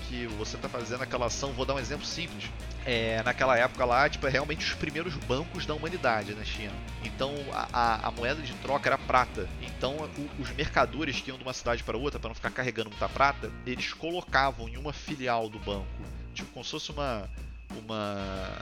[0.08, 1.52] que você tá fazendo aquela ação.
[1.52, 2.50] Vou dar um exemplo simples.
[2.86, 6.72] É, naquela época lá, tipo, é realmente os primeiros bancos da humanidade na China.
[7.02, 9.48] Então a, a- a moeda de troca era prata.
[9.62, 12.90] Então o- os mercadores que iam de uma cidade para outra para não ficar carregando
[12.90, 15.86] muita prata, eles colocavam em uma filial do banco,
[16.34, 17.28] tipo como se fosse uma
[17.76, 18.58] uma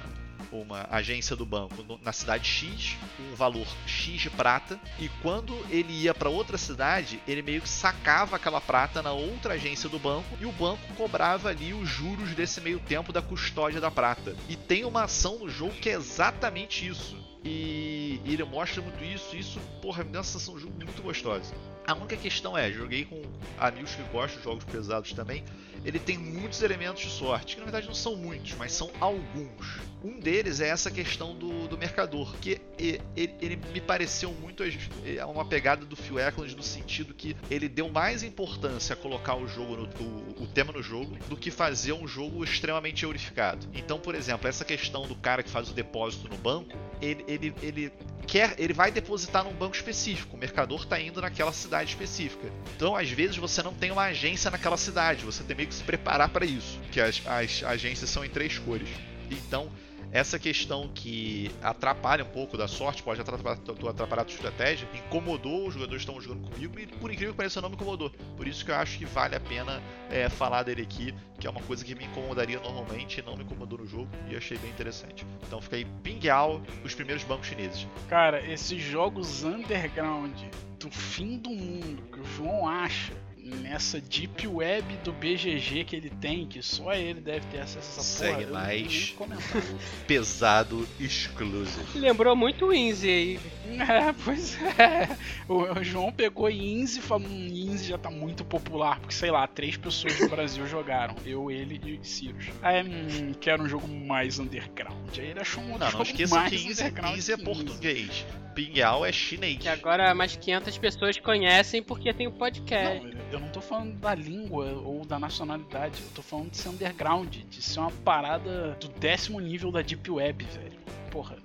[0.51, 5.93] uma agência do banco na cidade X, um valor X de prata, e quando ele
[5.93, 10.36] ia para outra cidade, ele meio que sacava aquela prata na outra agência do banco
[10.40, 14.36] e o banco cobrava ali os juros desse meio tempo da custódia da prata.
[14.49, 17.16] E tem uma ação no jogo que é exatamente isso.
[17.45, 17.93] E
[18.24, 21.03] e ele mostra muito isso, e isso, porra, me dá uma sensação de jogo muito
[21.03, 21.55] gostosa.
[21.86, 23.20] A única questão é, joguei com
[23.59, 25.45] amigos que gostam de jogos pesados também,
[25.85, 29.80] ele tem muitos elementos de sorte, que na verdade não são muitos, mas são alguns.
[30.05, 33.01] Um deles é essa questão do, do mercador, que ele,
[33.41, 34.74] ele me pareceu muito as-
[35.05, 39.37] é uma pegada do Phil Eklund no sentido que ele deu mais importância a colocar
[39.37, 43.66] o jogo no, o, o tema no jogo do que fazer um jogo extremamente eurificado.
[43.74, 47.55] Então, por exemplo, essa questão do cara que faz o depósito no banco, ele, ele,
[47.62, 47.93] ele
[48.27, 50.37] quer, ele vai depositar num banco específico.
[50.37, 52.51] O mercador está indo naquela cidade específica.
[52.77, 55.25] Então, às vezes, você não tem uma agência naquela cidade.
[55.25, 56.81] Você tem meio que se preparar para isso.
[56.91, 58.89] Que as, as agências são em três cores.
[59.31, 59.70] Então,
[60.12, 63.58] essa questão que atrapalha um pouco da sorte, pode atrapalhar,
[63.88, 67.38] atrapalhar a tua estratégia, incomodou os jogadores que estão jogando comigo e, por incrível que
[67.38, 68.10] pareça, não me incomodou.
[68.36, 71.50] Por isso que eu acho que vale a pena é, falar dele aqui, que é
[71.50, 74.70] uma coisa que me incomodaria normalmente e não me incomodou no jogo e achei bem
[74.70, 75.26] interessante.
[75.46, 77.88] Então fica aí Pingyao, os primeiros bancos chineses.
[78.08, 80.38] Cara, esses jogos underground
[80.78, 86.11] do fim do mundo que o João acha nessa deep web do BGG que ele
[86.11, 89.14] tem, que só ele deve ter acesso a essa Segue porra, mais.
[90.07, 91.99] Pesado exclusive.
[91.99, 93.40] Lembrou muito o Inzi aí.
[93.82, 95.16] É, pois é.
[95.49, 99.47] O, João pegou Inzi e falou: hum, Inzi já tá muito popular, porque sei lá,
[99.47, 101.14] três pessoas do Brasil jogaram.
[101.24, 102.47] Eu, ele e o Cirus.
[102.62, 105.18] Aí, hum, quero um jogo mais underground.
[105.18, 107.36] Aí ele achou um outro Não, jogo não esqueça mais que Inzi, underground Inzi é
[107.36, 108.26] português.
[108.55, 109.59] Pingyao é chinês.
[109.59, 113.05] Que agora mais 500 pessoas conhecem porque tem o podcast.
[113.05, 116.68] Não, eu não tô falando da língua ou da nacionalidade, eu tô falando de ser
[116.68, 120.83] underground, de ser uma parada do décimo nível da Deep Web, velho.
[121.11, 121.37] Porra,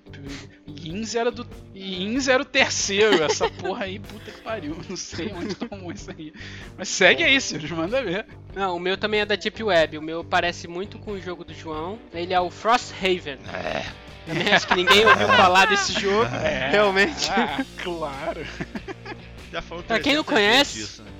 [0.66, 1.46] Inz era do.
[1.76, 4.78] Inz era o terceiro, essa porra aí, puta que pariu.
[4.88, 6.32] Não sei onde tomou isso aí.
[6.78, 8.26] Mas segue aí, Sirius, manda ver.
[8.56, 9.98] Não, o meu também é da Deep Web.
[9.98, 12.00] O meu parece muito com o jogo do João.
[12.14, 13.40] Ele é o Frosthaven.
[13.54, 13.84] É.
[14.26, 16.34] Também acho que ninguém ouviu falar desse jogo.
[16.36, 16.70] É.
[16.70, 17.30] Realmente.
[17.30, 18.46] Ah, claro.
[19.52, 21.12] Já falou Pra quem não 300 vezes conhece- disso, né?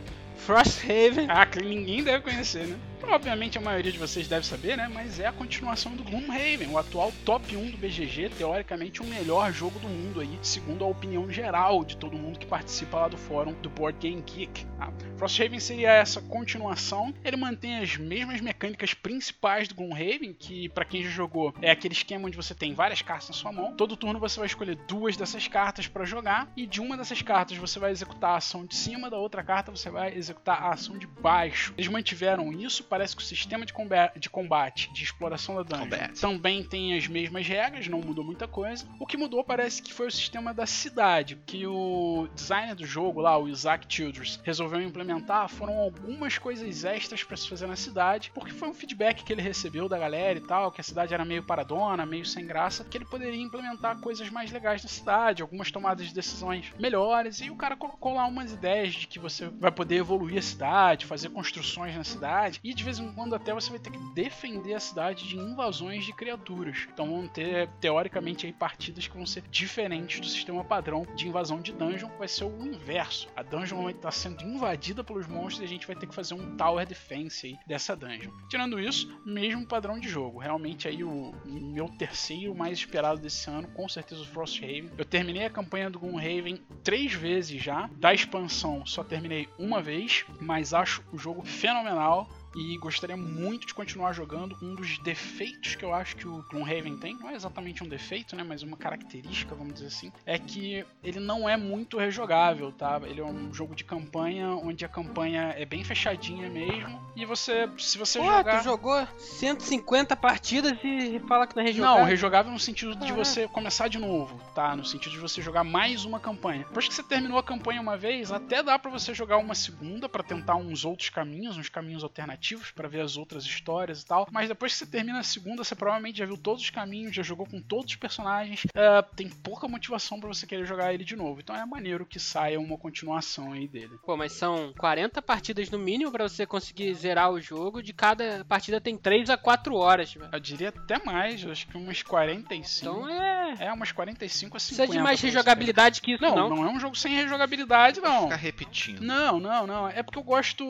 [0.48, 1.28] Frosthaven.
[1.30, 2.78] Ah, que ninguém deve conhecer, né?
[3.04, 4.90] Obviamente a maioria de vocês deve saber, né?
[4.92, 9.52] Mas é a continuação do Gloomhaven, o atual top 1 do BGG, teoricamente o melhor
[9.54, 13.18] jogo do mundo aí, segundo a opinião geral de todo mundo que participa lá do
[13.18, 14.66] fórum do Board Game Geek.
[14.78, 14.92] Tá?
[15.18, 17.14] Frosthaven seria essa continuação.
[17.24, 21.94] Ele mantém as mesmas mecânicas principais do Gloomhaven, que para quem já jogou é aquele
[21.94, 23.76] esquema onde você tem várias cartas na sua mão.
[23.76, 27.58] Todo turno você vai escolher duas dessas cartas para jogar e de uma dessas cartas
[27.58, 30.98] você vai executar a ação de cima, da outra carta você vai executar a ação
[30.98, 31.74] de baixo.
[31.78, 35.84] Eles mantiveram isso parece que o sistema de combate, de, combate, de exploração da dungeon
[35.84, 36.20] Combat.
[36.20, 38.86] também tem as mesmas regras, não mudou muita coisa.
[39.00, 43.22] O que mudou parece que foi o sistema da cidade, que o designer do jogo
[43.22, 45.50] lá, o Isaac Childress, resolveu implementar.
[45.50, 49.42] Foram algumas coisas extras para se fazer na cidade, porque foi um feedback que ele
[49.42, 52.98] recebeu da galera e tal, que a cidade era meio paradona, meio sem graça, que
[52.98, 57.42] ele poderia implementar coisas mais legais na cidade, algumas tomadas de decisões melhores.
[57.42, 61.06] E o cara colocou lá umas ideias de que você vai poder evoluir a cidade,
[61.06, 64.76] fazer construções na cidade, e de vez em quando até você vai ter que defender
[64.76, 66.88] a cidade de invasões de criaturas.
[66.94, 71.60] Então vão ter, teoricamente, aí partidas que vão ser diferentes do sistema padrão de invasão
[71.60, 73.28] de dungeon, vai ser o inverso.
[73.36, 76.36] A dungeon vai estar sendo invadida pelos monstros e a gente vai ter que fazer
[76.36, 78.32] um tower defense aí dessa dungeon.
[78.48, 80.38] Tirando isso, mesmo padrão de jogo.
[80.38, 84.92] Realmente aí o meu terceiro mais esperado desse ano, com certeza o Frosthaven.
[84.96, 87.90] Eu terminei a campanha do Gloomhaven três vezes já.
[87.96, 93.74] Da expansão só terminei uma vez, mas acho o jogo fenomenal e gostaria muito de
[93.74, 94.58] continuar jogando.
[94.62, 98.36] Um dos defeitos que eu acho que o Gloomhaven tem, não é exatamente um defeito,
[98.36, 103.00] né, mas uma característica, vamos dizer assim, é que ele não é muito rejogável, tá?
[103.04, 107.70] Ele é um jogo de campanha onde a campanha é bem fechadinha mesmo e você,
[107.78, 112.00] se você Pô, jogar tu jogou 150 partidas e fala que não é rejogável?
[112.00, 113.14] não, rejogável no sentido de Ah, é.
[113.14, 114.76] você começar de novo, tá?
[114.76, 116.60] No sentido de você jogar mais uma campanha.
[116.68, 120.10] Depois que você terminou a campanha uma vez, até dá pra você jogar uma segunda
[120.10, 124.28] pra tentar uns outros caminhos, uns caminhos alternativos pra ver as outras histórias e tal.
[124.32, 127.24] Mas depois que você termina a segunda, você provavelmente já viu todos os caminhos, já
[127.24, 128.64] jogou com todos os personagens.
[128.74, 131.40] é, tem pouca motivação pra você querer jogar ele de novo.
[131.40, 133.98] Então é maneiro que saia uma continuação aí dele.
[134.06, 137.82] Pô, mas são 40 partidas no mínimo pra você conseguir zerar o jogo.
[137.82, 140.30] De cada partida tem 3 a 4 horas, velho.
[140.32, 142.98] Eu diria até mais, eu acho que umas 45.
[142.98, 143.56] Então é.
[143.60, 144.76] É, umas 45 a 50.
[144.84, 146.50] Precisa de mais rejogabilidade que isso, Não, não.
[146.50, 148.24] não, é um jogo sem rejogabilidade, não.
[148.24, 149.02] Ficar repetindo.
[149.02, 149.88] Não, não, não.
[149.90, 150.64] É porque eu gosto.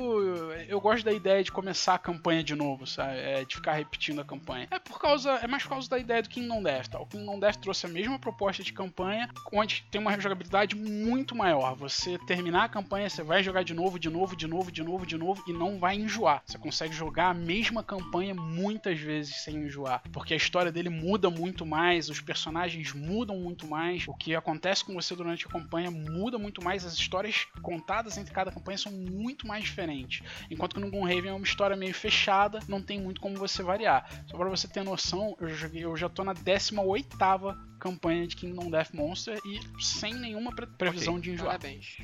[0.67, 3.18] Eu gosto da ideia de começar a campanha de novo, sabe?
[3.18, 4.70] É, de ficar repetindo a campanha.
[4.72, 5.32] É por causa.
[5.32, 6.99] É mais por causa da ideia do Kingdom Death, tá?
[6.99, 11.76] O Kingdom Death trouxe a mesma proposta de campanha, onde tem uma jogabilidade muito maior.
[11.76, 15.05] Você terminar a campanha, você vai jogar de novo, de novo, de novo, de novo,
[15.05, 16.41] de novo, e não vai enjoar.
[16.45, 20.01] Você consegue jogar a mesma campanha muitas vezes sem enjoar.
[20.13, 24.86] Porque a história dele muda muito mais, os personagens mudam muito mais, o que acontece
[24.86, 28.93] com você durante a campanha muda muito mais, as histórias contadas entre cada campanha são
[28.93, 30.24] muito mais diferentes.
[30.49, 34.08] Enquanto que no Gloomhaven é uma história meio fechada, não tem muito como você variar.
[34.28, 38.70] Só pra você ter noção, eu, joguei, eu já tô na 18ª campanha de Kingdom
[38.70, 41.60] Death Monster e sem nenhuma pre- previsão de enjoar.
[41.60, 41.98] Parabéns.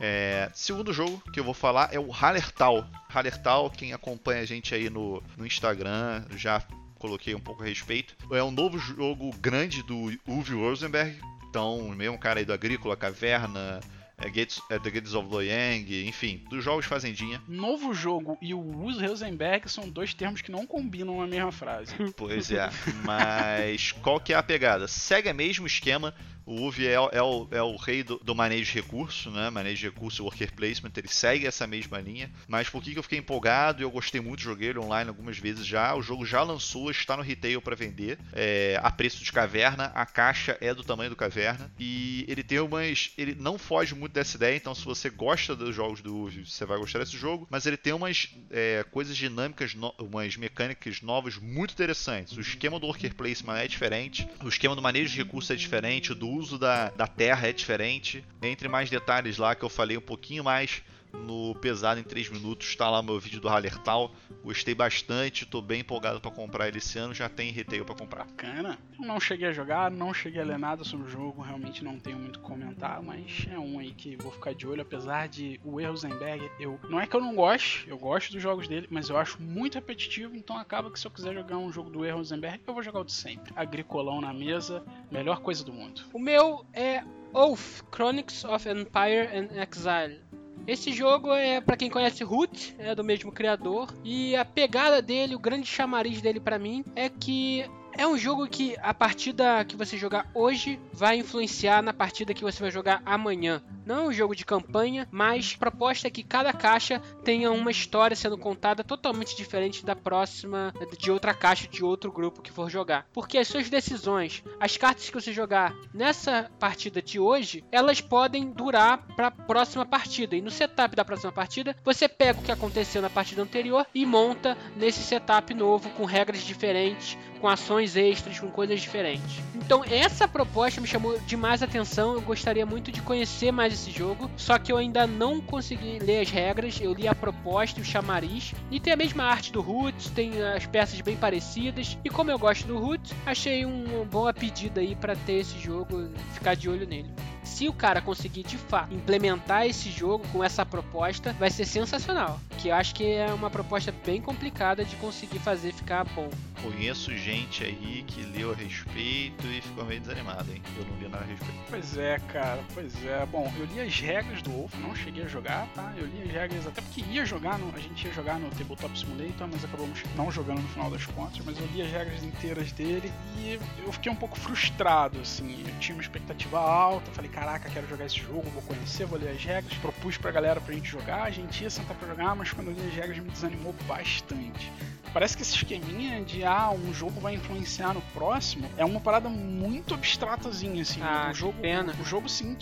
[0.00, 2.86] É, segundo jogo que eu vou falar é o Hallertal.
[3.08, 6.62] Hallertal, quem acompanha a gente aí no, no Instagram, já
[6.98, 8.14] coloquei um pouco a respeito.
[8.32, 11.18] É um novo jogo grande do Uwe Rosenberg.
[11.48, 13.80] Então, o mesmo cara aí do Agrícola, Caverna,
[14.18, 17.40] é, Gates, é, The Gates of Loyang, enfim, dos jogos Fazendinha.
[17.46, 21.94] Novo jogo e o Urs Rosenberg são dois termos que não combinam na mesma frase.
[22.16, 22.68] Pois é,
[23.04, 24.88] mas qual que é a pegada?
[24.88, 26.14] Segue o mesmo esquema.
[26.48, 29.50] O UV é, é o, é o rei do, do manejo de recurso, né?
[29.50, 32.30] Manejo de recurso e worker placement, ele segue essa mesma linha.
[32.48, 33.82] Mas por que, que eu fiquei empolgado?
[33.82, 35.94] Eu gostei muito, joguei ele online algumas vezes já.
[35.94, 39.92] O jogo já lançou, está no retail para vender, é, a preço de caverna.
[39.94, 44.12] A caixa é do tamanho do caverna e ele tem umas, ele não foge muito
[44.14, 44.56] dessa ideia.
[44.56, 47.46] Então, se você gosta dos jogos do UV, você vai gostar desse jogo.
[47.50, 52.36] Mas ele tem umas é, coisas dinâmicas, no- umas mecânicas novas muito interessantes.
[52.36, 56.14] O esquema do worker placement é diferente, o esquema do manejo de recursos é diferente,
[56.14, 58.24] do uso da, da terra é diferente.
[58.42, 60.82] Entre mais detalhes lá que eu falei um pouquinho mais
[61.12, 64.12] no Pesado em 3 minutos, está lá meu vídeo do Hallertal.
[64.42, 68.24] Gostei bastante, tô bem empolgado para comprar ele esse ano, já tem retail para comprar.
[68.24, 68.78] Bacana.
[68.98, 71.98] Eu não cheguei a jogar, não cheguei a ler nada sobre o jogo, realmente não
[71.98, 75.28] tenho muito o que comentar, mas é um aí que vou ficar de olho, apesar
[75.28, 78.86] de o Rosenberg, eu não é que eu não goste, eu gosto dos jogos dele,
[78.90, 82.08] mas eu acho muito repetitivo, então acaba que se eu quiser jogar um jogo do
[82.10, 83.52] Rosenberg, eu vou jogar o de sempre.
[83.56, 86.02] Agricolão na mesa, melhor coisa do mundo.
[86.12, 87.02] O meu é
[87.32, 90.20] Oath, Chronicles of Empire and Exile.
[90.66, 95.34] Esse jogo é pra quem conhece Root, é do mesmo criador, e a pegada dele,
[95.34, 97.64] o grande chamariz dele pra mim é que
[97.98, 102.44] é um jogo que a partida que você jogar hoje vai influenciar na partida que
[102.44, 103.60] você vai jogar amanhã.
[103.84, 107.72] Não é um jogo de campanha, mas a proposta é que cada caixa tenha uma
[107.72, 112.70] história sendo contada totalmente diferente da próxima de outra caixa de outro grupo que for
[112.70, 113.06] jogar.
[113.12, 118.52] Porque as suas decisões, as cartas que você jogar nessa partida de hoje, elas podem
[118.52, 120.36] durar para a próxima partida.
[120.36, 124.06] E no setup da próxima partida, você pega o que aconteceu na partida anterior e
[124.06, 129.40] monta nesse setup novo com regras diferentes, com ações extras, com coisas diferentes.
[129.54, 132.14] Então essa proposta me chamou demais a atenção.
[132.14, 136.20] Eu gostaria muito de conhecer mais esse jogo, só que eu ainda não consegui ler
[136.20, 136.80] as regras.
[136.80, 138.54] Eu li a proposta e o chamariz.
[138.70, 141.98] E tem a mesma arte do Roots, tem as peças bem parecidas.
[142.04, 146.10] E como eu gosto do Roots, achei uma boa pedida aí para ter esse jogo,
[146.32, 147.08] ficar de olho nele
[147.48, 152.38] se o cara conseguir de fato implementar esse jogo com essa proposta, vai ser sensacional.
[152.58, 156.28] Que eu acho que é uma proposta bem complicada de conseguir fazer ficar bom.
[156.62, 160.60] Conheço gente aí que leu a respeito e ficou meio desanimado, hein?
[160.76, 161.54] Eu não li nada a respeito.
[161.70, 163.24] Pois é, cara, pois é.
[163.26, 165.92] Bom, eu li as regras do Wolf, não cheguei a jogar, tá?
[165.96, 168.98] Eu li as regras até porque ia jogar, no, a gente ia jogar no Tabletop
[168.98, 171.40] Simulator, mas acabamos não jogando no final das contas.
[171.44, 175.64] Mas eu li as regras inteiras dele e eu fiquei um pouco frustrado, assim.
[175.66, 179.30] Eu tinha uma expectativa alta, falei, caraca, quero jogar esse jogo, vou conhecer, vou ler
[179.30, 179.72] as regras.
[179.78, 182.74] Propus pra galera pra gente jogar, a gente ia sentar pra jogar, mas quando eu
[182.74, 184.72] li as regras me desanimou bastante.
[185.12, 189.28] Parece que esse esqueminha de ah, um jogo vai influenciar no próximo é uma parada
[189.28, 191.00] muito abstratazinha, assim.
[191.02, 191.94] Ah, o jogo, pena.
[192.00, 192.56] o jogo sim,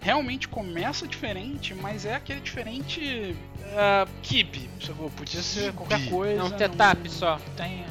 [0.00, 4.68] realmente começa diferente, mas é aquele diferente uh, keep?
[5.16, 6.40] Podia ser qualquer coisa.
[6.40, 7.40] É um setup não- só.
[7.56, 7.84] tem.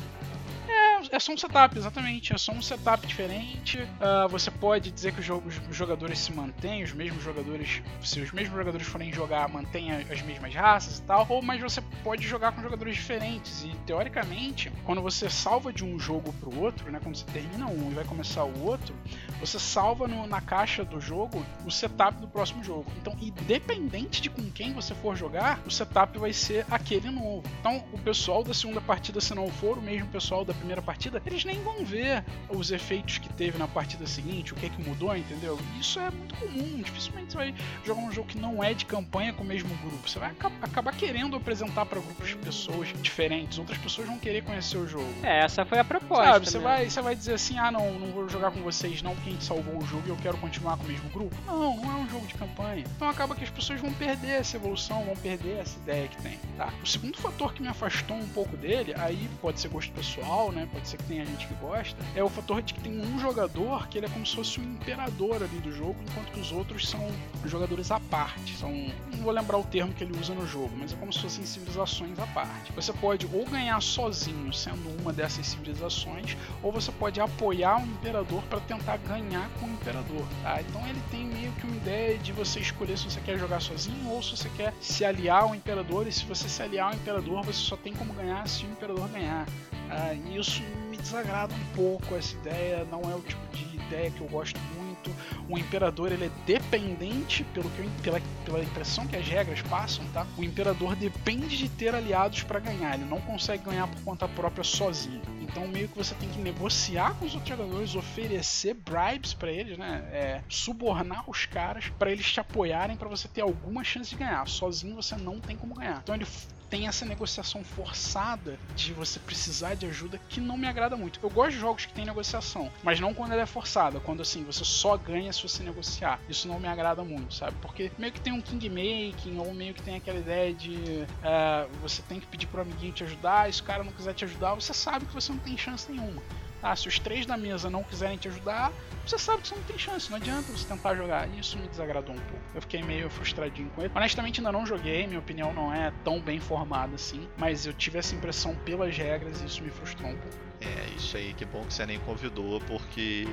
[1.12, 2.34] É, só um setup, exatamente.
[2.34, 3.80] É só um setup diferente.
[4.00, 7.82] Ah, você pode dizer que os, jo- os jogadores se mantêm, os mesmos jogadores.
[8.04, 11.26] Se os mesmos jogadores forem jogar, mantêm as mesmas raças e tal.
[11.28, 13.64] Ou mas você pode jogar com jogadores diferentes.
[13.64, 17.00] E teoricamente, quando você salva de um jogo pro outro, né?
[17.02, 18.94] Quando você termina um e vai começar o outro,
[19.40, 22.86] você salva no- na caixa do jogo o setup do próximo jogo.
[23.02, 27.44] Então, independente de com quem você for jogar, o setup vai ser aquele novo.
[27.60, 30.99] Então, o pessoal da segunda partida, se não for o mesmo pessoal da primeira partida,
[31.26, 34.82] eles nem vão ver os efeitos que teve na partida seguinte, o que é que
[34.82, 35.58] mudou, entendeu?
[35.80, 36.82] Isso é muito comum.
[36.82, 40.08] Dificilmente você vai jogar um jogo que não é de campanha com o mesmo grupo.
[40.10, 43.58] Você vai aca- acabar querendo apresentar para grupos de pessoas diferentes.
[43.60, 45.08] Outras pessoas vão querer conhecer o jogo.
[45.24, 46.26] É, essa foi a proposta.
[46.34, 46.64] Sabe, você né?
[46.64, 49.34] vai, você vai dizer assim, ah não, não vou jogar com vocês não, porque a
[49.34, 51.36] gente salvou o jogo e eu quero continuar com o mesmo grupo.
[51.46, 52.84] Não, não é um jogo de campanha.
[52.96, 56.38] Então acaba que as pessoas vão perder essa evolução, vão perder essa ideia que tem,
[56.58, 56.74] tá?
[56.84, 60.68] O segundo fator que me afastou um pouco dele, aí pode ser gosto pessoal, né?
[60.72, 63.88] Pode ser que tenha gente que gosta, é o fator de que tem um jogador
[63.88, 66.88] que ele é como se fosse um imperador ali do jogo, enquanto que os outros
[66.88, 67.00] são
[67.46, 68.58] jogadores à parte.
[68.58, 68.72] São,
[69.12, 71.46] não vou lembrar o termo que ele usa no jogo, mas é como se fossem
[71.46, 72.72] civilizações à parte.
[72.74, 78.42] Você pode ou ganhar sozinho sendo uma dessas civilizações, ou você pode apoiar o imperador
[78.44, 80.62] para tentar ganhar com o imperador, tá?
[80.62, 84.10] Então ele tem meio que uma ideia de você escolher se você quer jogar sozinho
[84.10, 87.44] ou se você quer se aliar ao imperador, e se você se aliar ao imperador,
[87.44, 89.46] você só tem como ganhar se o imperador ganhar.
[89.90, 94.12] Ah, e isso me desagrada um pouco essa ideia, não é o tipo de ideia
[94.12, 95.10] que eu gosto muito.
[95.50, 100.06] O imperador ele é dependente, pelo que eu, pela, pela impressão que as regras passam,
[100.14, 100.28] tá?
[100.38, 104.64] O imperador depende de ter aliados para ganhar, ele não consegue ganhar por conta própria
[104.64, 105.22] sozinho.
[105.42, 109.78] Então meio que você tem que negociar com os outros jogadores, oferecer bribes para eles,
[109.78, 110.08] né?
[110.12, 114.48] É, subornar os caras para eles te apoiarem para você ter alguma chance de ganhar.
[114.48, 116.00] Sozinho você não tem como ganhar.
[116.04, 116.26] Então ele
[116.70, 121.20] tem essa negociação forçada de você precisar de ajuda que não me agrada muito.
[121.22, 124.44] Eu gosto de jogos que tem negociação, mas não quando ela é forçada, quando assim
[124.44, 126.20] você só ganha se você negociar.
[126.30, 127.56] Isso não me agrada muito, sabe?
[127.62, 131.68] Porque meio que tem um king making ou meio que tem aquela ideia de é,
[131.82, 134.26] você tem que pedir pro amiguinho te ajudar, e se o cara não quiser te
[134.26, 136.22] ajudar, você sabe que você não tem chance nenhuma.
[136.62, 138.72] Ah, se os três da mesa não quiserem te ajudar,
[139.06, 141.28] você sabe que você não tem chance, não adianta você tentar jogar.
[141.30, 142.44] E isso me desagradou um pouco.
[142.54, 143.92] Eu fiquei meio frustradinho com ele.
[143.96, 147.98] Honestamente, ainda não joguei, minha opinião não é tão bem formada assim, mas eu tive
[148.00, 150.38] essa impressão pelas regras e isso me frustrou um pouco.
[150.62, 153.26] É, isso aí, que bom que você nem convidou, porque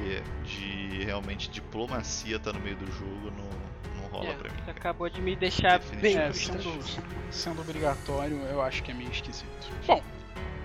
[0.45, 4.57] de realmente diplomacia tá no meio do jogo não, não rola É, pra mim.
[4.64, 6.62] você acabou de me deixar bem É, sendo,
[7.33, 9.49] sendo obrigatório, eu acho que é meio esquisito.
[9.85, 10.01] Bom,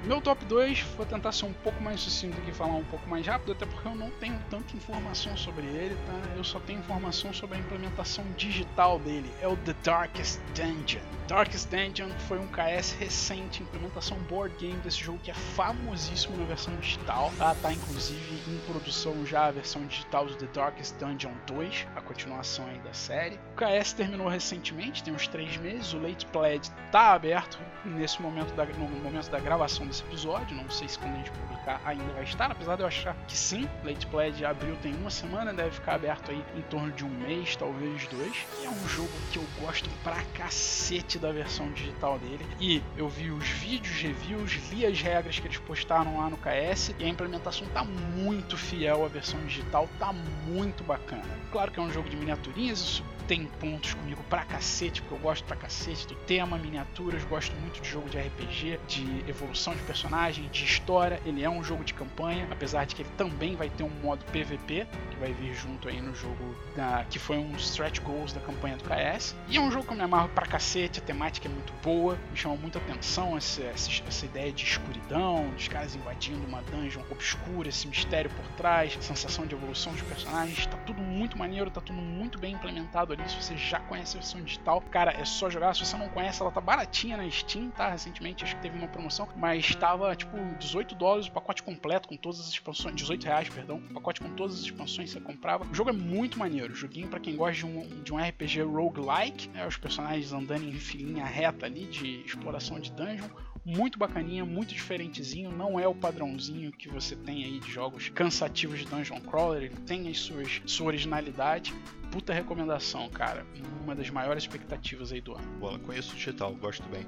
[0.04, 3.26] meu top 2, vou tentar ser um pouco mais sucinto aqui, falar um pouco mais
[3.26, 6.36] rápido, até porque eu não tenho tanta informação sobre ele, tá?
[6.36, 9.32] Eu só tenho informação sobre a implementação digital dele.
[9.42, 11.02] É o The Darkest Dungeon.
[11.28, 16.46] Darkest Dungeon foi um KS recente, implementação board game desse jogo que é famosíssimo na
[16.46, 17.56] versão digital, tá?
[17.62, 22.66] Tá inclusive em produção já a versão digital do The Darkest Dungeon 2, a continuação
[22.68, 23.40] aí da série.
[23.56, 28.54] O KS terminou recentemente, tem uns 3 meses, o Late Pledge tá aberto nesse momento
[28.54, 32.14] da, no momento da gravação desse episódio, não sei se quando a gente publicar ainda
[32.14, 35.72] vai estar, apesar de eu achar que sim, Late Pledge abriu tem uma semana, deve
[35.72, 38.46] ficar aberto aí em torno de um mês, talvez dois.
[38.62, 42.46] E é um jogo que eu gosto pra cacete da versão digital dele.
[42.60, 46.96] E eu vi os vídeos, reviews, li as regras que eles postaram lá no KS
[46.98, 51.24] e a implementação tá muito fiel à versão digital, tá muito bacana.
[51.52, 55.20] Claro que é um jogo de miniaturinhas, isso tem pontos comigo pra cacete, porque eu
[55.20, 59.82] gosto pra cacete do tema, miniaturas, gosto muito de jogo de RPG, de evolução de
[59.84, 61.18] personagem, de história.
[61.26, 64.26] Ele é um jogo de campanha, apesar de que ele também vai ter um modo
[64.26, 68.42] PVP, que vai vir junto aí no jogo da, que foi um stretch goals da
[68.42, 69.34] campanha do KS.
[69.48, 72.18] E é um jogo que eu me amarro pra cacete, a temática é muito boa,
[72.32, 77.04] me chama muita atenção essa, essa, essa ideia de escuridão, dos caras invadindo uma dungeon
[77.10, 81.80] obscura, esse mistério por trás, sensação de evolução dos personagens, tá tudo muito maneiro, tá
[81.80, 83.21] tudo muito bem implementado ali.
[83.28, 85.76] Se você já conhece a versão digital, cara, é só jogar.
[85.76, 87.90] Se você não conhece, ela tá baratinha na Steam, tá?
[87.90, 92.18] Recentemente acho que teve uma promoção, mas estava tipo 18 dólares o pacote completo com
[92.18, 95.66] todas as expansões, 18 reais, perdão, o pacote com todas as expansões que você comprava.
[95.66, 99.50] O jogo é muito maneiro, joguinho para quem gosta de um, de um RPG roguelike,
[99.50, 99.68] né?
[99.68, 103.30] Os personagens andando em filinha reta ali de exploração de dungeon
[103.64, 108.80] muito bacaninha, muito diferentezinho, não é o padrãozinho que você tem aí de jogos cansativos
[108.80, 111.74] de Dungeon Crawler, ele tem as suas, sua originalidade.
[112.12, 113.46] Puta recomendação, cara.
[113.84, 115.48] Uma das maiores expectativas aí do ano.
[115.60, 117.06] Bola, conheço o digital, gosto bem.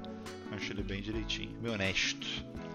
[0.50, 2.26] Acho ele bem direitinho, bem honesto.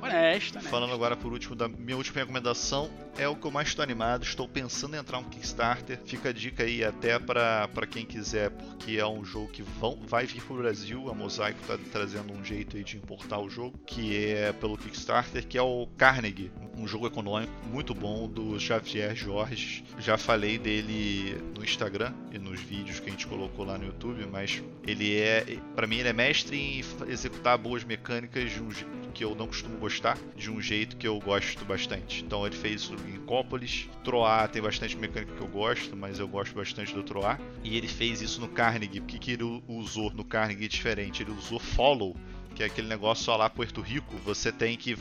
[0.02, 0.70] Honesta, né?
[0.70, 4.24] Falando agora por último da minha última recomendação, é o que eu mais estou animado.
[4.24, 6.00] Estou pensando em entrar um Kickstarter.
[6.06, 10.26] Fica a dica aí até para quem quiser, porque é um jogo que vão, vai
[10.26, 11.10] vir para o Brasil.
[11.10, 15.46] A Mosaico está trazendo um jeito aí de importar o jogo, que é pelo Kickstarter,
[15.46, 19.84] que é o Carnegie, um jogo econômico muito bom do Xavier Jorge.
[20.00, 24.26] Já falei dele no Instagram e nos vídeos que a gente colocou lá no YouTube,
[24.32, 28.70] mas ele é, para mim, ele é mestre em executar boas mecânicas de um
[29.14, 32.24] que eu não costumo gostar, de um jeito que eu gosto bastante.
[32.24, 33.90] Então ele fez isso em Cópolis.
[34.04, 37.40] Troar tem bastante mecânica que eu gosto, mas eu gosto bastante do Troar.
[37.64, 39.00] E ele fez isso no Carnegie.
[39.00, 41.24] O que, que ele usou no Carnegie diferente?
[41.24, 42.16] Ele usou Follow,
[42.56, 44.16] que é aquele negócio só lá Puerto Rico.
[44.18, 44.96] Você tem que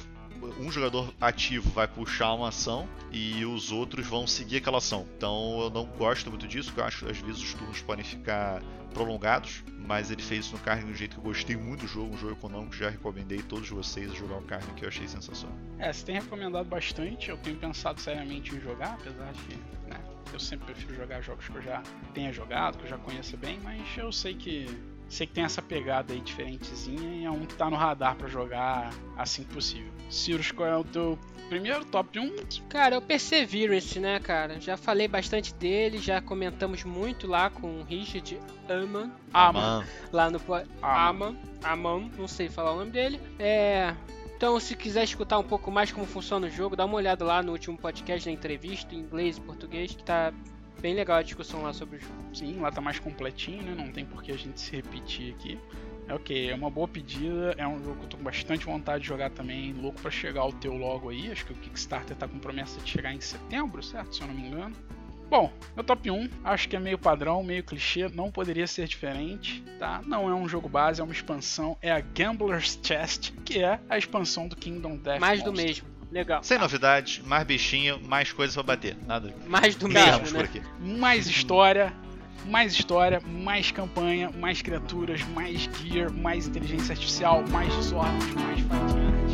[0.59, 5.07] um jogador ativo vai puxar uma ação e os outros vão seguir aquela ação.
[5.17, 8.05] Então eu não gosto muito disso, porque eu acho que às vezes os turnos podem
[8.05, 8.63] ficar
[8.93, 11.89] prolongados, mas ele fez isso no Carne de um jeito que eu gostei muito do
[11.89, 15.07] jogo, um jogo econômico, já recomendei a todos vocês jogar o Carne, que eu achei
[15.07, 15.57] sensacional.
[15.79, 19.57] É, você tem recomendado bastante, eu tenho pensado seriamente em jogar, apesar de
[19.89, 20.01] né,
[20.33, 21.83] eu sempre prefiro jogar jogos que eu já
[22.13, 24.67] tenha jogado, que eu já conheça bem, mas eu sei que
[25.09, 28.29] Sei que tem essa pegada aí diferentezinha e é um que tá no radar para
[28.29, 29.91] jogar assim que possível.
[30.11, 32.37] Cirus, qual é o teu primeiro top 1?
[32.69, 34.61] Cara, é o Perseverance, né, cara?
[34.61, 38.39] Já falei bastante dele, já comentamos muito lá com o Richard
[38.69, 39.11] Aman.
[39.33, 39.85] Aman.
[40.13, 40.41] Lá no.
[40.83, 41.37] Aman.
[41.63, 43.21] Aman, não sei falar o nome dele.
[43.39, 43.95] É.
[44.37, 47.43] Então, se quiser escutar um pouco mais como funciona o jogo, dá uma olhada lá
[47.43, 50.33] no último podcast, na entrevista, em inglês e português, que tá
[50.81, 52.15] bem legal a discussão lá sobre o jogo.
[52.35, 53.75] Sim, lá tá mais completinho, né?
[53.77, 55.59] Não tem por que a gente se repetir aqui.
[56.07, 59.03] É ok, é uma boa pedida, é um jogo que eu tô com bastante vontade
[59.03, 61.31] de jogar também, louco para chegar ao teu logo aí.
[61.31, 64.17] Acho que o Kickstarter tá com promessa de chegar em setembro, certo?
[64.17, 64.75] Se eu não me engano.
[65.29, 69.63] Bom, meu top 1, acho que é meio padrão, meio clichê, não poderia ser diferente,
[69.79, 70.01] tá?
[70.07, 73.99] Não é um jogo base, é uma expansão, é a Gambler's Chest, que é a
[73.99, 75.53] expansão do Kingdom Death Mais Monster.
[75.53, 75.98] do mesmo.
[76.11, 76.43] Legal.
[76.43, 78.97] Sem novidades, mais bichinho, mais coisas pra bater.
[79.07, 79.35] Nada.
[79.47, 80.45] Mais do Mesmo mesmo, por né?
[80.45, 80.63] aqui.
[80.81, 81.93] mais história,
[82.47, 89.28] mais história, mais campanha, mais criaturas, mais gear, mais inteligência artificial, mais desordens, mais fatiantes,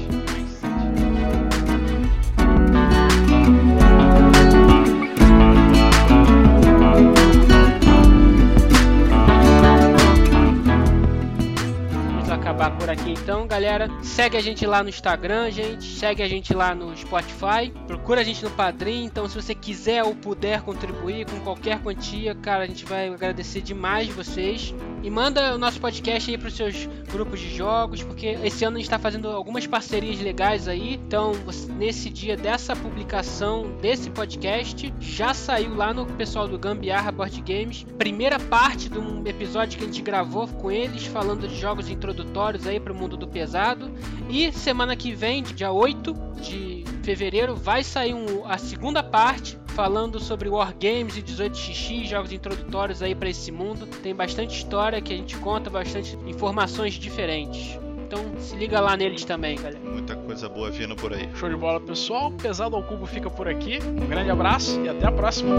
[12.55, 13.89] acabar por aqui então, galera.
[14.01, 15.85] Segue a gente lá no Instagram, gente.
[15.85, 17.73] Segue a gente lá no Spotify.
[17.87, 19.05] Procura a gente no Padrim.
[19.05, 23.61] Então, se você quiser ou puder contribuir com qualquer quantia, cara, a gente vai agradecer
[23.61, 24.73] demais vocês.
[25.05, 28.81] E manda o nosso podcast aí pros seus grupos de jogos, porque esse ano a
[28.81, 30.95] gente tá fazendo algumas parcerias legais aí.
[30.95, 31.33] Então,
[31.77, 37.85] nesse dia dessa publicação desse podcast, já saiu lá no pessoal do Gambiarra Board Games.
[37.99, 42.67] Primeira parte de um episódio que a gente gravou com eles, falando de jogos introdutórios
[42.67, 43.93] aí pro mundo do pesado.
[44.31, 50.21] E semana que vem, dia 8 de fevereiro, vai sair um- a segunda parte falando
[50.21, 53.87] sobre Wargames e 18xx, jogos introdutórios aí para esse mundo.
[53.87, 57.79] Tem bastante história que a gente conta, bastante informações diferentes.
[58.07, 59.79] Então se liga lá neles também, galera.
[59.81, 61.29] Muita coisa boa vindo por aí.
[61.35, 62.31] Show de bola, pessoal.
[62.31, 63.79] Pesado ao Cubo fica por aqui.
[63.83, 65.57] Um grande abraço e até a próxima.